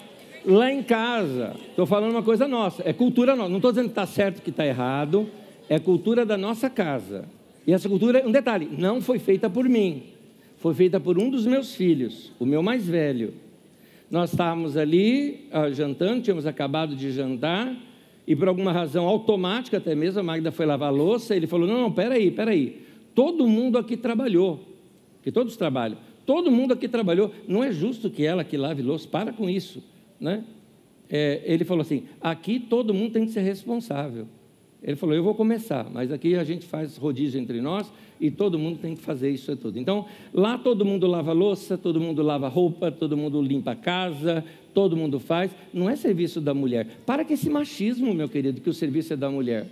[0.45, 3.49] lá em casa, estou falando uma coisa nossa, é cultura nossa.
[3.49, 5.27] Não estou dizendo que está certo que está errado,
[5.67, 7.25] é cultura da nossa casa.
[7.65, 10.03] E essa cultura, um detalhe, não foi feita por mim,
[10.57, 13.33] foi feita por um dos meus filhos, o meu mais velho.
[14.09, 17.75] Nós estávamos ali uh, jantando, tínhamos acabado de jantar,
[18.27, 21.67] e por alguma razão automática, até mesmo a Magda foi lavar a louça, ele falou:
[21.67, 22.81] Não, não, peraí, peraí.
[23.15, 24.63] Todo mundo aqui trabalhou,
[25.23, 29.07] que todos trabalham, todo mundo aqui trabalhou, não é justo que ela que lave louça,
[29.07, 29.81] para com isso
[30.19, 30.43] né?
[31.09, 34.27] É, ele falou assim: aqui todo mundo tem que ser responsável.
[34.81, 38.57] Ele falou: eu vou começar, mas aqui a gente faz rodízio entre nós e todo
[38.57, 39.77] mundo tem que fazer isso tudo.
[39.77, 44.43] Então, lá todo mundo lava louça, todo mundo lava roupa, todo mundo limpa a casa,
[44.73, 45.51] todo mundo faz.
[45.73, 46.87] Não é serviço da mulher.
[47.05, 49.67] Para com esse machismo, meu querido, que o serviço é da mulher.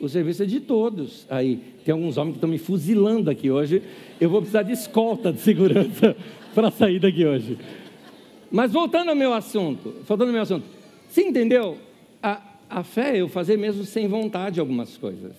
[0.00, 1.26] O serviço é de todos.
[1.28, 3.82] Aí, tem alguns homens que estão me fuzilando aqui hoje.
[4.20, 6.16] Eu vou precisar de escolta de segurança
[6.54, 7.58] para sair daqui hoje.
[8.50, 10.64] Mas voltando ao meu assunto, voltando ao meu assunto,
[11.08, 11.76] você entendeu?
[12.22, 15.36] A, a fé é eu fazer mesmo sem vontade algumas coisas.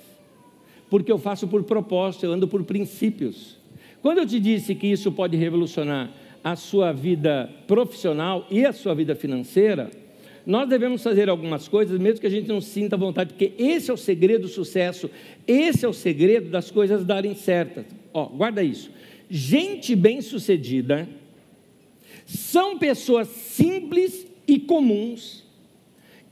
[0.89, 3.57] Porque eu faço por propósito, eu ando por princípios.
[4.01, 6.11] Quando eu te disse que isso pode revolucionar
[6.43, 9.89] a sua vida profissional e a sua vida financeira,
[10.45, 13.93] nós devemos fazer algumas coisas, mesmo que a gente não sinta vontade, porque esse é
[13.93, 15.09] o segredo do sucesso,
[15.47, 17.85] esse é o segredo das coisas darem certas.
[18.13, 18.91] Ó, guarda isso.
[19.29, 21.07] Gente bem-sucedida
[22.25, 25.43] são pessoas simples e comuns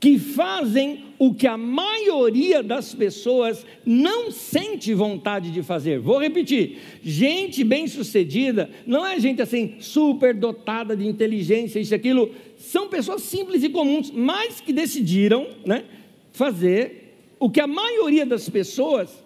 [0.00, 5.98] que fazem o que a maioria das pessoas não sente vontade de fazer.
[5.98, 12.34] Vou repetir: gente bem-sucedida não é gente assim super dotada de inteligência, isso e aquilo.
[12.56, 15.84] São pessoas simples e comuns, mas que decidiram né,
[16.32, 19.22] fazer o que a maioria das pessoas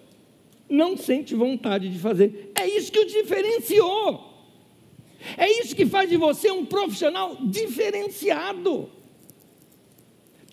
[0.69, 2.53] não sente vontade de fazer.
[2.57, 4.33] É isso que o diferenciou.
[5.37, 8.91] É isso que faz de você um profissional diferenciado.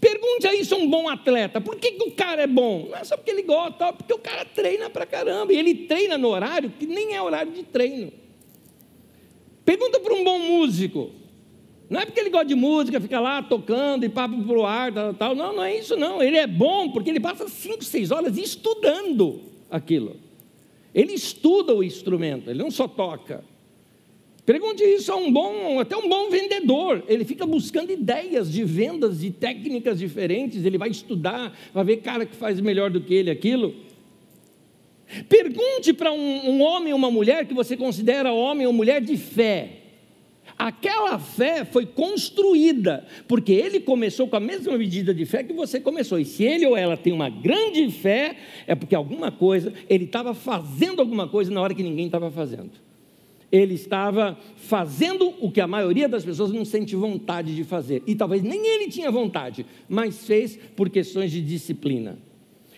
[0.01, 2.87] Pergunte a isso a um bom atleta: por que, que o cara é bom?
[2.89, 5.53] Não é só porque ele gosta, porque o cara treina pra caramba.
[5.53, 8.11] E ele treina no horário que nem é horário de treino.
[9.63, 11.11] Pergunta para um bom músico.
[11.87, 15.13] Não é porque ele gosta de música, fica lá tocando e papo pro ar, tal,
[15.13, 15.35] tal.
[15.35, 16.23] Não, não é isso não.
[16.23, 20.15] Ele é bom porque ele passa cinco, seis horas estudando aquilo.
[20.95, 23.43] Ele estuda o instrumento, ele não só toca.
[24.51, 27.05] Pergunte isso a um bom, até um bom vendedor.
[27.07, 30.65] Ele fica buscando ideias de vendas e técnicas diferentes.
[30.65, 33.73] Ele vai estudar, vai ver cara que faz melhor do que ele aquilo.
[35.29, 39.15] Pergunte para um, um homem ou uma mulher que você considera homem ou mulher de
[39.15, 39.69] fé.
[40.57, 45.79] Aquela fé foi construída, porque ele começou com a mesma medida de fé que você
[45.79, 46.19] começou.
[46.19, 48.35] E se ele ou ela tem uma grande fé,
[48.67, 52.90] é porque alguma coisa, ele estava fazendo alguma coisa na hora que ninguém estava fazendo.
[53.51, 58.01] Ele estava fazendo o que a maioria das pessoas não sente vontade de fazer.
[58.07, 62.17] E talvez nem ele tinha vontade, mas fez por questões de disciplina.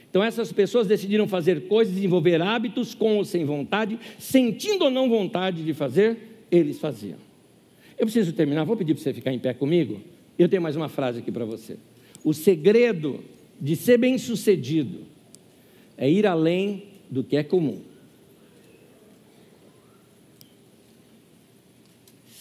[0.10, 5.10] Então, essas pessoas decidiram fazer coisas, desenvolver hábitos com ou sem vontade, sentindo ou não
[5.10, 7.18] vontade de fazer, eles faziam.
[7.98, 10.00] Eu preciso terminar, vou pedir para você ficar em pé comigo.
[10.38, 11.78] Eu tenho mais uma frase aqui para você.
[12.24, 13.24] O segredo
[13.60, 15.00] de ser bem-sucedido
[15.98, 17.82] é ir além do que é comum.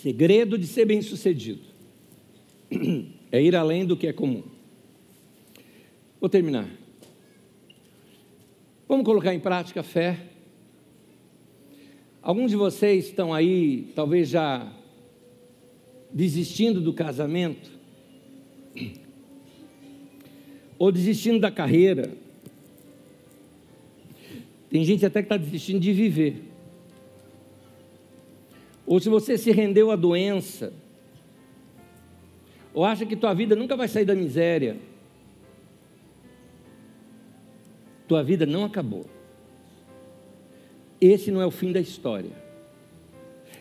[0.02, 1.62] Segredo de ser bem-sucedido
[3.30, 4.42] é ir além do que é comum.
[6.20, 6.68] Vou terminar.
[8.88, 10.18] Vamos colocar em prática a fé.
[12.20, 14.72] Alguns de vocês estão aí, talvez já
[16.12, 17.70] desistindo do casamento,
[20.80, 22.12] ou desistindo da carreira.
[24.68, 26.51] Tem gente até que está desistindo de viver.
[28.92, 30.70] Ou se você se rendeu à doença,
[32.74, 34.76] ou acha que tua vida nunca vai sair da miséria,
[38.06, 39.06] tua vida não acabou.
[41.00, 42.32] Esse não é o fim da história.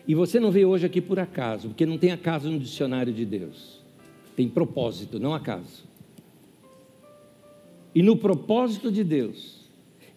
[0.06, 3.24] E você não veio hoje aqui por acaso, porque não tem acaso no dicionário de
[3.24, 3.80] Deus.
[4.36, 5.84] Tem propósito, não acaso.
[7.94, 9.66] E no propósito de Deus,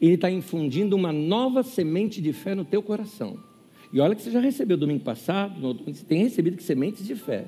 [0.02, 3.55] Ele está infundindo uma nova semente de fé no teu coração.
[3.96, 7.46] E olha que você já recebeu domingo passado, você tem recebido que sementes de fé.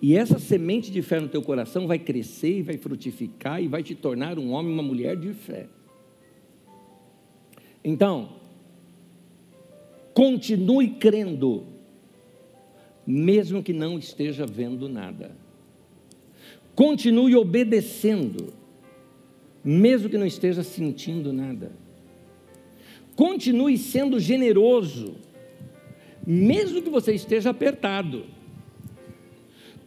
[0.00, 3.82] E essa semente de fé no teu coração vai crescer e vai frutificar e vai
[3.82, 5.66] te tornar um homem, uma mulher de fé.
[7.82, 8.42] Então,
[10.14, 11.64] Continue crendo,
[13.06, 15.34] mesmo que não esteja vendo nada.
[16.74, 18.52] Continue obedecendo,
[19.64, 21.72] mesmo que não esteja sentindo nada.
[23.16, 25.14] Continue sendo generoso,
[26.26, 28.24] mesmo que você esteja apertado.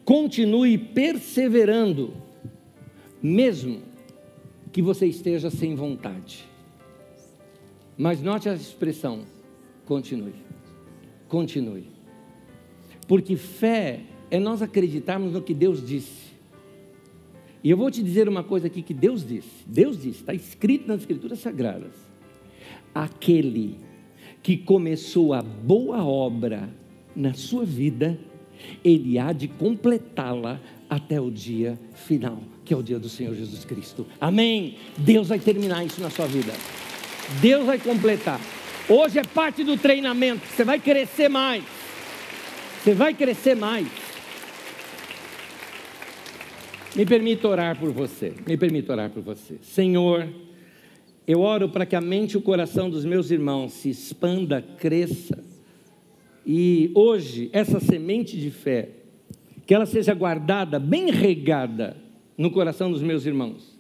[0.04, 2.14] Continue perseverando,
[3.22, 3.82] mesmo
[4.72, 6.46] que você esteja sem vontade.
[7.98, 9.22] Mas note a expressão:
[9.86, 10.36] Continue.
[11.28, 11.88] Continue.
[13.08, 16.26] Porque fé é nós acreditarmos no que Deus disse.
[17.64, 19.64] E eu vou te dizer uma coisa aqui que Deus disse.
[19.66, 22.05] Deus disse, está escrito nas Escrituras Sagradas.
[22.96, 23.78] Aquele
[24.42, 26.70] que começou a boa obra
[27.16, 28.18] na sua vida,
[28.84, 33.66] ele há de completá-la até o dia final, que é o dia do Senhor Jesus
[33.66, 34.06] Cristo.
[34.20, 34.78] Amém.
[34.98, 36.54] Deus vai terminar isso na sua vida.
[37.42, 38.40] Deus vai completar.
[38.88, 40.46] Hoje é parte do treinamento.
[40.48, 41.64] Você vai crescer mais.
[42.84, 43.88] Você vai crescer mais.
[46.96, 48.34] Me permita orar por você.
[48.48, 49.58] Me permita orar por você.
[49.62, 50.30] Senhor,
[51.28, 55.44] eu oro para que a mente e o coração dos meus irmãos se expanda, cresça.
[56.46, 58.90] E hoje, essa semente de fé,
[59.66, 61.98] que ela seja guardada, bem regada
[62.38, 63.76] no coração dos meus irmãos,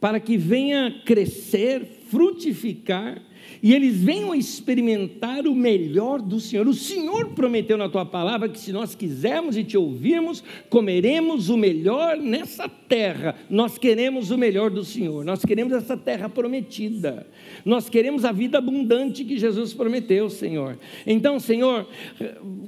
[0.00, 3.22] para que venha crescer, frutificar
[3.62, 6.66] e eles venham experimentar o melhor do Senhor.
[6.66, 11.56] O Senhor prometeu na tua palavra que se nós quisermos e te ouvirmos, comeremos o
[11.56, 13.34] melhor nessa terra.
[13.50, 15.24] Nós queremos o melhor do Senhor.
[15.24, 17.26] Nós queremos essa terra prometida.
[17.64, 20.78] Nós queremos a vida abundante que Jesus prometeu, Senhor.
[21.06, 21.86] Então, Senhor,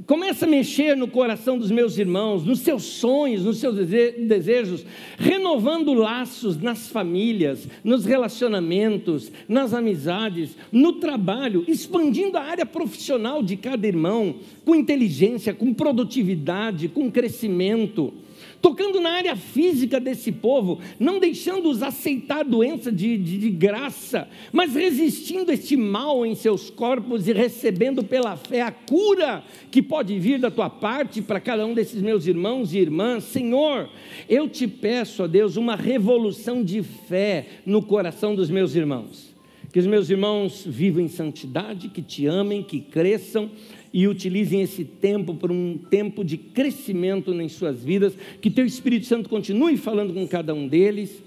[0.07, 4.85] começa a mexer no coração dos meus irmãos, nos seus sonhos, nos seus desejos,
[5.19, 13.55] renovando laços nas famílias, nos relacionamentos, nas amizades, no trabalho, expandindo a área profissional de
[13.55, 18.15] cada irmão, com inteligência, com produtividade, com crescimento
[18.63, 24.29] tocando na área física desse povo, não deixando-os aceitar a doença de, de, de, graça,
[24.53, 30.19] mas resistindo este mal em seus corpos e recebendo pela fé a cura que pode
[30.19, 33.25] vir da tua parte para cada um desses meus irmãos e irmãs.
[33.25, 33.89] Senhor,
[34.29, 39.30] eu te peço, ó Deus, uma revolução de fé no coração dos meus irmãos.
[39.73, 43.51] Que os meus irmãos vivam em santidade, que te amem, que cresçam
[43.93, 49.07] e utilizem esse tempo por um tempo de crescimento em suas vidas, que teu Espírito
[49.07, 51.23] Santo continue falando com cada um deles,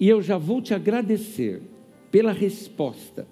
[0.00, 1.60] e eu já vou te agradecer
[2.10, 3.26] pela resposta,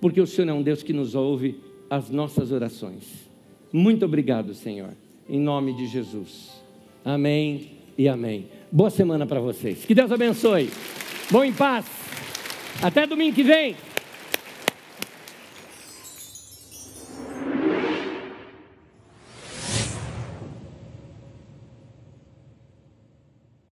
[0.00, 1.56] porque o Senhor é um Deus que nos ouve
[1.90, 3.30] as nossas orações.
[3.72, 4.94] Muito obrigado, Senhor,
[5.28, 6.62] em nome de Jesus.
[7.04, 8.46] Amém e amém.
[8.70, 9.84] Boa semana para vocês.
[9.84, 10.70] Que Deus abençoe.
[11.30, 11.86] Bom em paz.
[12.82, 13.76] Até domingo que vem.